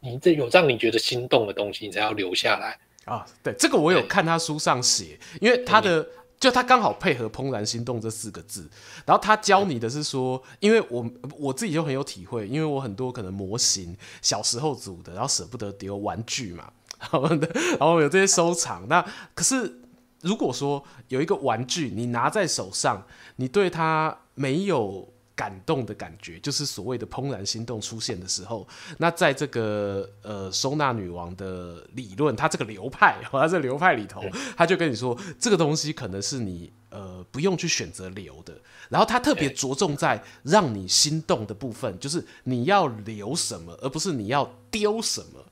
[0.00, 3.26] 你这有让你觉得心动的东西，你才要留下来啊。
[3.42, 6.06] 对，这个我有看他书上写，因为他的。
[6.40, 8.68] 就他刚好配合“怦然心动”这四个字，
[9.04, 11.04] 然后他教你的是说，因为我
[11.38, 18.86] 我自己就很有体会，因为我很多可能模型小时候组的，然后舍不得丢玩具嘛， 然后然后有这些收藏。
[18.88, 19.80] 那可是
[20.20, 23.04] 如果说有一个玩具你拿在手上，
[23.36, 25.08] 你对它没有。
[25.38, 28.66] 感动的感觉，就是所谓的怦然心动出现的时候，
[28.98, 34.20] 那在这个呃收纳女王的理论，她这个流派， 它这个流派里头，
[34.56, 45.46] 她就跟你说，这个东西可能是你呃不用去选择留的，然后她特别着重在让你心动的部分，就是你要留什么，而不是你要丢什么。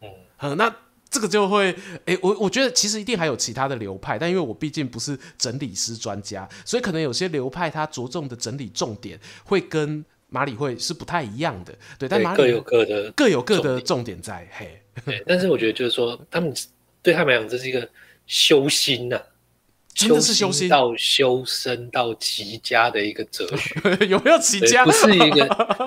[0.00, 0.74] 嗯，好，那。
[1.10, 16.52] 这个就会，诶，我我觉得其实一定还有其他的流派，但因为我毕竟不是整理师专家，所以可能有些流派它着重的整理重点会跟马里会是不太一样的，对，但各有各的各有各的重点在，嘿，对，但是我觉得就是说，他们
[17.02, 17.88] 对他们来讲这是一个
[18.26, 19.22] 修心呐、啊。
[19.98, 23.74] 真的是修心到修身到齐家的一个哲学，
[24.06, 24.84] 有没有齐家？
[24.84, 25.44] 不是一个，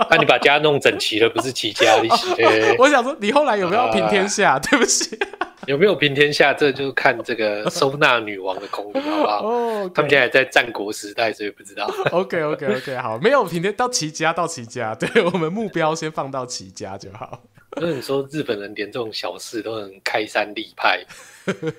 [0.09, 1.95] 那你把家弄整齐了，不是齐家。
[2.77, 4.59] 我想说，你后来有没有平天下？
[4.59, 5.17] 对不起，
[5.65, 6.53] 有没有平天下？
[6.53, 9.47] 这就看这个 收纳女王的功力，好不好？
[9.47, 11.89] 哦，他们现在在战国时代，所以不知道。
[12.11, 17.39] OK，OK，OK，好，没有平天到齐家，到齐家，对我们目标先放到齐家就好。
[17.77, 21.05] 因为你说日本人连这种小事都能开山立派，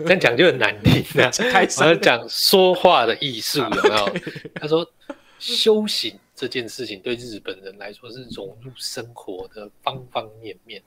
[0.08, 1.30] 但讲就很难听啊。
[1.52, 4.14] 开山讲说话的艺术有没有
[4.54, 4.88] 他说
[5.38, 10.82] 修行这件事情对日本人来说是融入生活的方方面面，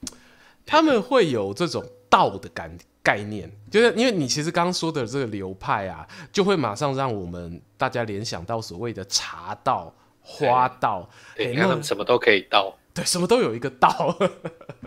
[0.64, 12.76] 他们会有这种道的感概念，就是因为你其实刚刚说的这个流派啊，就会马上让我们大家联想到所谓的茶道、花道，对，你看他们什么都可以道。
[12.92, 14.18] 对，什么都有一个道。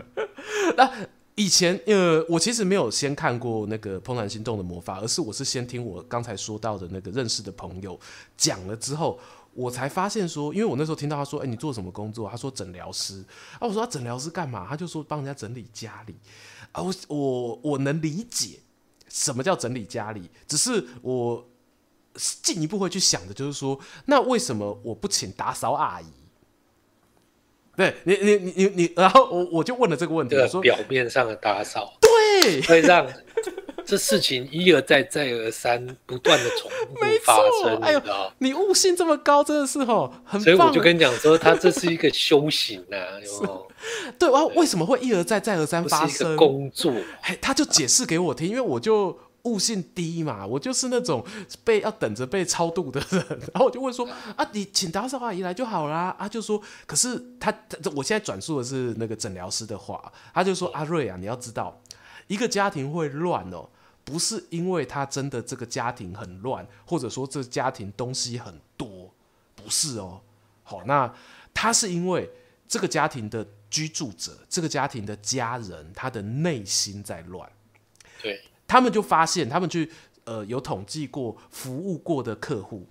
[0.76, 0.90] 那
[1.34, 7.98] 以前，呃，我其实没有先看过那个《怦然心动的魔法》，而是我是先听我刚才说到的那个认识的朋友
[8.36, 9.18] 讲了之后，
[9.54, 13.24] 我才发现说，因为我那时候听到他说：“哎，你做什么工作？”他说：“诊疗师。”
[13.58, 16.14] 啊，我说：“他诊疗师干嘛？”他就说：“帮人家整理家里。”
[16.72, 18.60] 啊，我我我能理解
[19.08, 21.48] 什么叫整理家里，只是我
[22.42, 26.06] 进一步会去想的就是说，那为什么我不请打扫阿姨？
[27.80, 33.06] 对你，你，你，你，你，然后我我就问了这个问题，这个表面上的打扫，对， 会让
[33.86, 37.78] 这事情一而再，再而三，不断的重复发生。
[37.80, 38.02] 哎呦，
[38.38, 40.38] 你悟性这么高，真的是哦，很。
[40.40, 43.68] 所以我就跟你讲说，他这是一个修行啊， 有没有？
[44.18, 46.36] 对，然后为什么会一而再，再而三发生？
[46.36, 49.18] 工作，哎，他就解释给我听，因为我就。
[49.44, 51.24] 悟性低嘛，我就是那种
[51.64, 56.14] 被要等着被超度的人，然后我就问说 啊，你请打扫阿姨来就好啦。
[56.18, 61.80] 啊，就说，可是他，他我现在转述的是那个诊疗师的话，他就说阿瑞啊，你要知道，
[62.26, 63.68] 一个家庭会乱哦，
[64.04, 69.10] 不是因为他真的这个家庭很乱，或者说这家庭东西很多，
[69.56, 70.20] 不是哦。
[70.62, 71.12] 好，那
[71.54, 72.30] 他是因为
[72.68, 77.50] 这个家庭的居住者，这个家庭的家人，他的内心在乱。
[78.22, 78.38] 对。
[78.70, 79.90] 他们就发现，他们去
[80.22, 82.86] 呃有统计过服务过的客户，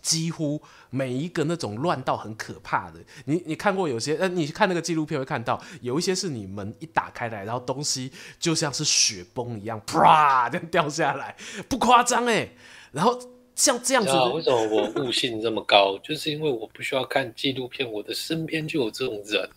[0.00, 2.98] 几乎每一个那种乱到很可怕的。
[3.26, 8.10] 你你看过有些呃，你看那个纪录片会看到有一些是你门一打开来，然后东西
[8.40, 11.36] 就像是雪崩一样，啪这样掉下来，
[11.68, 12.48] 不夸张哎。
[12.92, 13.18] 然后
[13.54, 15.98] 像这样子的，为什么我悟性这么高？
[16.02, 19.50] 就是因为我不需要看纪录片，我的身边就有这种人。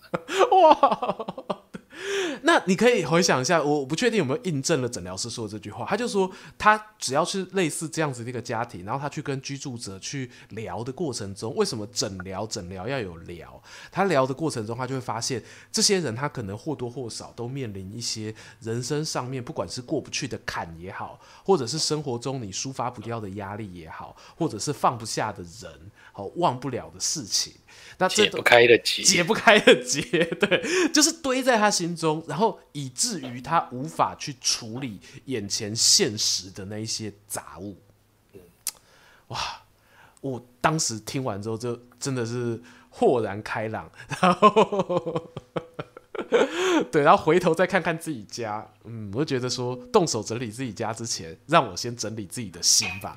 [0.52, 1.62] 哇！
[2.44, 5.86] 那你可以回想一下，我不确定有没有印证了诊疗师说的这句话。
[5.86, 13.62] 他就说，他只要是类似这样子的一个家庭，然后他去跟居住者去聊的过程中，为什么诊疗诊疗要有聊？
[13.92, 15.42] 他聊的过程中，他就会发现，
[15.72, 27.54] 这些人他可能或多或少都面临一些人生上面，不管是过不去的坎也好，或者是生活中你抒发不掉的压力也好，或者是放不下的人，好忘不了的事情。
[27.98, 37.78] 那这解不开的结，解不开的结，对，就是堆在他心中，然后以至于他无法去处理眼前现实的那一些杂物。
[39.28, 39.40] 哇！
[40.22, 43.92] 我当时听完之后，就真的是豁然开朗。
[44.20, 45.32] 然后，
[46.92, 53.16] 对，然后回头再看看自己家，嗯，我就觉得说，动手整理自己家之前，让我先整理自己的心吧。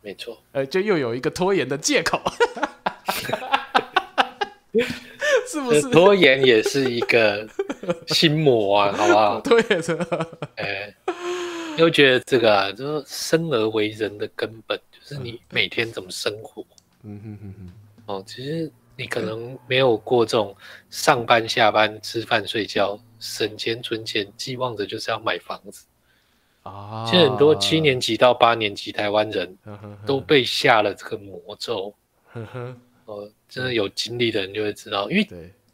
[0.00, 2.20] 没错，呃，就又有一个拖延的借口。
[5.48, 7.48] 是不是拖延也是一个
[8.08, 8.92] 心魔啊？
[8.96, 9.40] 好不好？
[9.40, 10.28] 对的。
[10.56, 10.94] 哎，
[11.78, 16.64] 因为觉得这个啊，就是生而为人的根本，就是你每天怎么生活。
[17.02, 17.72] 嗯哼哼哼。
[18.06, 20.54] 哦，其实你可能没有过这种
[20.90, 25.86] 上班、下班、吃饭、睡觉、省钱、存钱，寄望着就是要买房子
[26.62, 27.06] 啊。
[27.06, 29.56] 其实很多七年级到八年级台湾人
[30.04, 31.94] 都被下了这个魔咒。
[33.08, 35.26] 哦，真的有经历的人就会知道，因为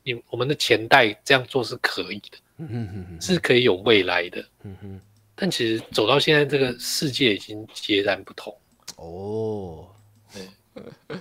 [0.05, 4.45] 你我们的前代这样做是可以的，嗯、是可以有未来的。
[4.63, 5.01] 嗯、
[5.35, 8.57] 但其实走到现在，这个世界已经截然不同。
[8.97, 9.91] 哦，
[10.33, 11.17] 对，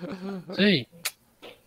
[0.55, 0.87] 所以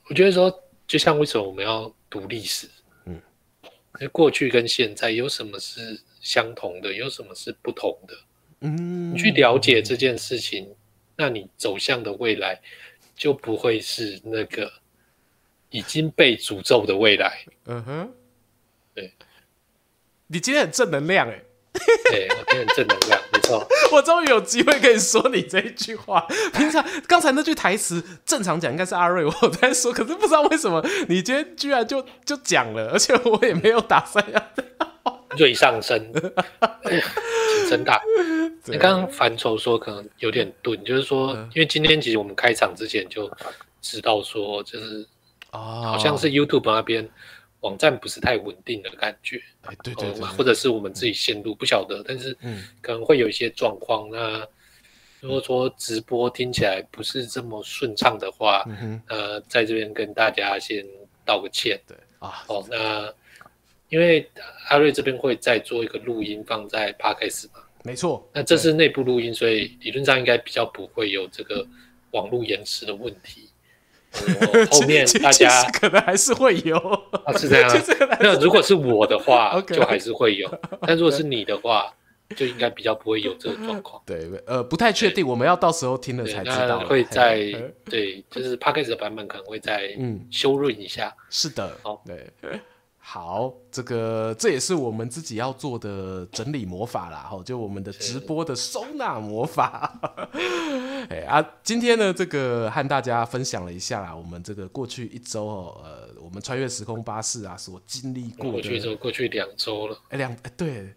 [0.08, 2.68] 我觉得说，就像为什么我们要读历史？
[3.06, 3.20] 嗯，
[3.64, 8.14] 因为过去跟现在有什么是相同的，有什么是不同的？
[8.60, 10.72] 嗯，你去了解这件事情，
[11.16, 12.60] 那你走向的未来。
[13.16, 14.70] 就不会是那个
[15.70, 17.44] 已经被诅咒的未来。
[17.64, 18.12] 嗯哼，
[18.94, 19.14] 对，
[20.28, 21.42] 你今天很正能量哎。
[22.10, 23.66] 对，我今天很正能量，没错。
[23.92, 26.26] 我终于有机会可以说你这一句话。
[26.54, 34.50] 平常刚才那句台词正常讲应该是阿瑞我在说，可是不知道为什么你今天居然就就讲了，而且我也没有打算要。
[35.36, 36.00] 锐上升，
[36.84, 38.00] 请增大。
[38.68, 43.30] 你刚刚范畴说可能有点钝，就是说，因为今天其实我们开场之前就
[43.80, 45.06] 知道说，就是
[45.50, 47.08] 好像是 YouTube 那边
[47.60, 49.40] 网站不是太稳定的感觉，
[49.84, 52.36] 对对，或者是我们自己线路不晓得，但是
[52.80, 54.08] 可能会有一些状况。
[54.10, 54.44] 那
[55.20, 58.64] 如果说直播听起来不是这么顺畅的话，
[59.06, 60.84] 呃，在这边跟大家先
[61.24, 61.80] 道个歉。
[61.86, 63.14] 对啊，哦，那。
[63.88, 64.28] 因为
[64.68, 68.28] 阿瑞这边会再做一个录音放在 Podcast 嘛，没错。
[68.32, 71.66] 那这是内部录音，所以理论上应该比较不会有这个
[72.10, 73.48] 网络延迟的问题。
[74.70, 76.76] 后面大家可能还是会有，
[77.24, 77.70] 啊、是这样。
[78.18, 80.48] 那如果是我的话， 就还是会有；
[80.86, 81.92] 但如果是你的话，
[82.34, 84.02] 就应该比较不会有这个状况。
[84.06, 86.80] 对，呃，不太确定，我们要到时候听了才知道。
[86.86, 87.36] 会在
[87.84, 91.14] 对，就是 Podcast 的版本可能会再嗯修润一下。
[91.28, 92.58] 是的，哦，对。
[93.08, 100.00] 好，这个这也是我们自己要做的整理魔法啦，哈，就我们的直播的收纳魔法。
[101.08, 108.52] 哎啊，今天呢，这个和大家分享了一下啦，我们这个过去一周哦，呃，我们穿越时空巴士啊所经历过的。
[108.54, 110.92] 过去就过去两周了，哎，两哎对。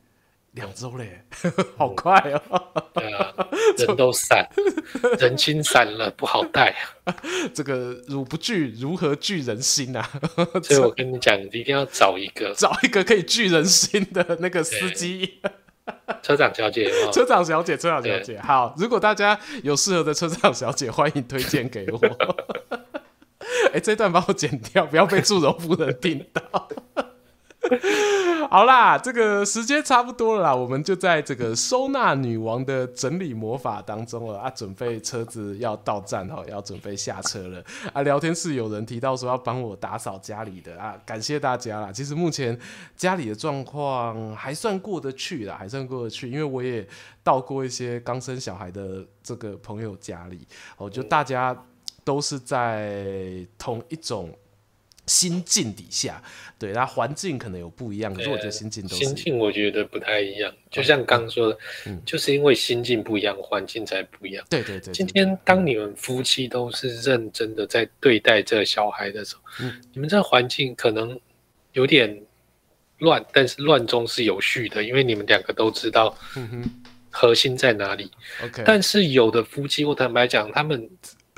[0.53, 1.23] 两周嘞，
[1.77, 2.89] 好快哦、喔！
[2.93, 3.33] 对啊，
[3.77, 4.49] 人都散，
[5.19, 6.69] 人心散了，不好带
[7.05, 7.15] 啊。
[7.53, 10.09] 这个汝不惧，如何聚人心啊？
[10.63, 15.39] 所以我跟你讲，你一定要找一个，找一个可以聚人心的那个司机。
[16.21, 18.75] 车长小姐，车长小姐，车长小姐，好。
[18.77, 21.99] 如果大家有适合的车长小姐，欢迎推荐给我。
[23.71, 26.69] 哎、欸，这段帮我剪掉，不要被祝融夫人听到。
[28.49, 37.63] 好啦，这个时间差不多了啦，我们就在这个收纳女王的整理魔法当中了啊，准备车子要到站哈，要准备下车了
[37.93, 38.01] 啊。
[38.01, 41.91] 聊天室有人提到说要帮我打扫家里的啊，感谢大家啦。
[41.91, 42.57] 其实目前
[42.95, 46.87] 家里的状况还算过得去啦，还算过得去，因为我也
[47.23, 50.47] 到过一些刚生小孩的这个朋友家里，
[50.77, 51.55] 哦，就大家
[52.03, 54.33] 都是在同一种。
[55.09, 56.23] 心境底下，
[56.59, 59.03] 对，它环境可能有不一样，可是我觉得心境都是。
[59.03, 61.57] 心境我觉得不太一样，就像刚刚说的，
[61.87, 64.45] 嗯，就是因为心境不一样，环境才不一样。
[64.49, 64.93] 对对对。
[64.93, 71.19] 今天当你们夫妻都是认真的在对待这个小孩的时候，嗯，你们这个环境可能
[71.73, 72.21] 有点
[72.99, 76.69] 乱，但是乱中是有序的，因为你们两个都知道，嗯哼，
[77.09, 78.11] 核心在哪里。
[78.43, 78.63] OK。
[78.63, 80.87] 但是有的夫妻，我坦白讲，他们。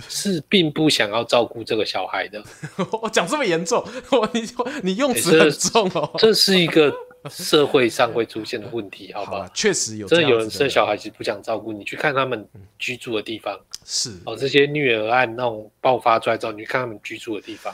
[0.07, 2.43] 是并不想要照顾这个小孩的。
[3.01, 4.41] 我讲这么严重，我你
[4.83, 6.11] 你用词很重哦。
[6.17, 6.93] 这是一个
[7.29, 9.49] 社会上会出现的问题，好吧？
[9.53, 10.07] 确实有。
[10.07, 12.47] 真的有人生小孩子不想照顾，你去看他们
[12.79, 17.73] 居住的地方，是哦，这些虐儿案那种爆发出来之后，你去看他们居住的地方，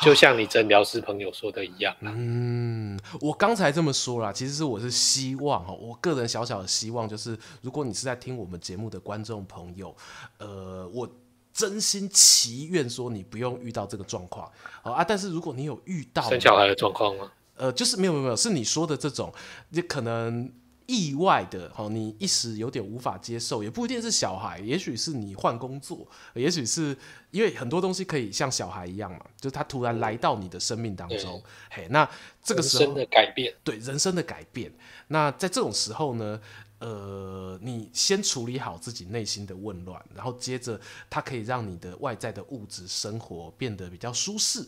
[0.00, 1.94] 就像你诊疗师朋友说的一样。
[2.00, 9.94] 嗯，我刚才这么说啦，其实是我是希望哈，我个人小小的希望就是，如果你是在听我们节目的观众朋友，
[10.38, 11.08] 呃，我。
[11.52, 14.50] 真心祈愿说你不用遇到这个状况，
[14.82, 15.04] 好啊。
[15.04, 17.30] 但是如果你有遇到生小孩的状况吗？
[17.56, 19.32] 呃，就是没有没有没有，是你说的这种，
[19.68, 20.50] 你可能
[20.86, 26.96] 意外的，好，你一时有点无法接受，也不一定是小孩，也许是你换工作，也许是
[27.30, 32.08] 因为很多东西可以像小孩一样嘛，就是他突然来到你的生命当中，嗯、嘿，那
[32.42, 34.72] 这个时候人生的改变，对人生的改变，
[35.08, 36.40] 那在这种时候呢？
[36.82, 44.66] 呃，你先处理好自己内心的混乱，然后接着它可以让你的外在的物质生活变得比较舒适。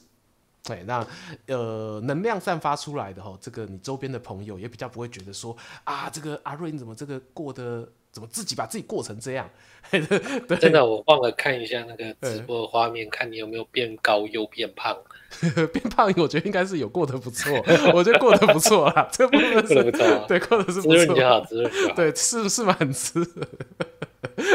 [0.62, 1.04] 对，那
[1.46, 9.50] 呃，能量散发出来的哈，这个你周边的朋友也比较不会觉得说啊，这个阿瑞你怎么这个过得怎么自己把自己过成这样？
[9.90, 14.96] 对，真的，我忘了看一下那个直播的画面，看你有没有变高又变胖。
[15.72, 17.52] 变胖，我觉得应该是有过得不错，
[17.92, 19.06] 我觉得过得不错啦。
[19.12, 19.92] 这部分是
[20.26, 21.46] 对，过得是不错。
[21.94, 23.28] 对，是是蛮滋。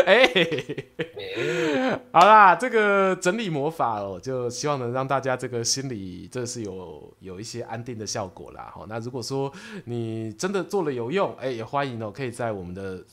[0.06, 8.72] 哎、欸，好啦，这个整理魔法哦，就希望能让大家这个心里这是有有一些安定的效果啦。
[8.74, 9.52] 好，那如果说
[9.86, 13.04] 你真的做了有用，哎、欸，也欢迎哦，可以在我们的。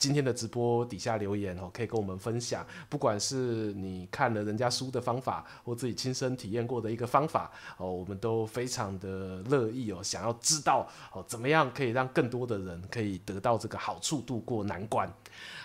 [0.00, 3.34] 今天的直播底下留言哦，可以跟我们分享，不管是
[3.74, 15.12] 你看了人家书的方法，或自己亲身体验过的一个方法哦，我们都非常的乐意哦，想要知道哦，怎么样可以让更多的人可以得到这个好处，度过难关。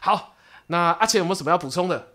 [0.01, 0.35] 好，
[0.67, 2.09] 那阿钱有没有什么要补充的？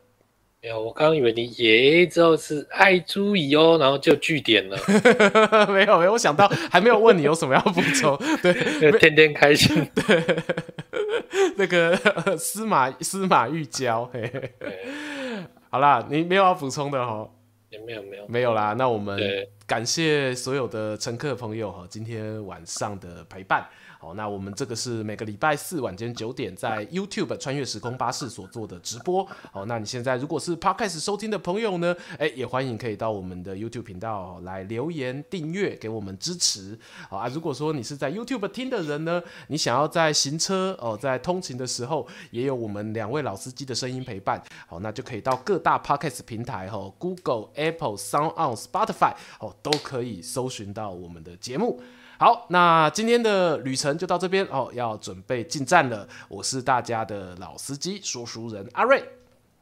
[0.62, 4.76] 没有，我刚刚以为你耶之后是爱注意哦，然后就据点了。
[5.72, 8.14] 没有没有，我想到还没有问你有什么要补充。
[8.42, 9.90] 对， 天天开心。
[9.94, 10.36] 对，
[11.61, 11.94] 那个
[12.38, 14.06] 司马司马玉娇。
[14.06, 17.30] 嘿嘿好啦，你没有要补充的哦。
[17.68, 19.20] 也没有没有没有啦，那我们
[19.64, 23.64] 感谢所有的乘客朋友哈，今天晚上的陪伴。
[24.01, 29.22] 好，那我们这个是每个礼拜四晚间九点在 YouTube 穿越时空巴士所做的直播。
[29.53, 36.78] 好，那你现在如果是 Podcast 收听的朋友呢，哎，也欢迎可以到我们的 YouTube 频道来留言订阅，给我们支持。
[37.11, 44.42] 好啊，如果说你是在 YouTube 听的人呢，你想要在行车哦，在通勤的时候，也有我们两位老司机的声音陪伴。
[44.66, 51.82] 好，那就可以到各大 Podcast 平台哈，Google、Apple、SoundOn、Spotify 哦，都可以搜寻到我们的节目。
[52.20, 56.06] 好，那今天的旅程就到这边哦，要准备进站了。
[56.28, 59.02] 我是大家的老司机说书人阿瑞，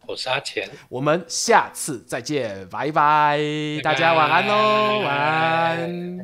[0.04, 3.38] 我是阿钱，我们下次再见，拜拜，拜
[3.76, 3.82] 拜。
[3.84, 6.18] 大家晚安喽，晚安。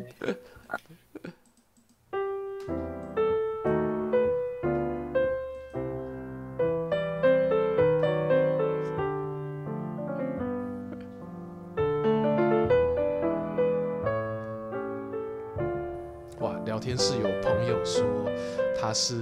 [16.95, 18.05] 天是有朋友说
[18.81, 19.17] 他是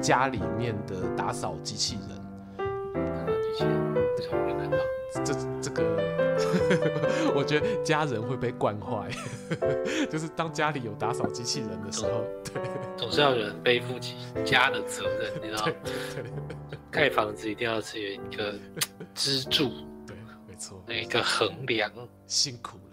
[0.00, 2.16] 家里面的打扫机器人？
[5.24, 5.82] 这这个，
[7.34, 9.08] 我觉得家人会被惯坏，
[10.08, 12.62] 就是当家里有打扫机器人的时候，对，
[12.96, 14.14] 总是要有人背负起
[14.44, 15.72] 家的责任，你知道吗？
[16.90, 18.54] 盖房子一定要是有一个
[19.14, 19.70] 支柱，
[20.06, 20.14] 对，
[20.46, 21.90] 没错，一个衡量，
[22.26, 22.87] 辛苦了，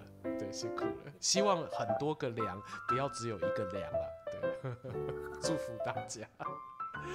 [0.46, 1.12] 对，辛苦了。
[1.20, 4.00] 希望很多个梁，不要只有一个梁啊！
[4.32, 4.72] 对，
[5.42, 6.28] 祝福大家，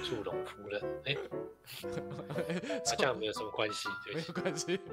[0.03, 0.81] 祝龙夫人。
[1.05, 4.79] 哎、欸，这样没有什么关系，没有关系。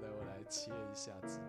[0.00, 1.40] 来，我来切一下子。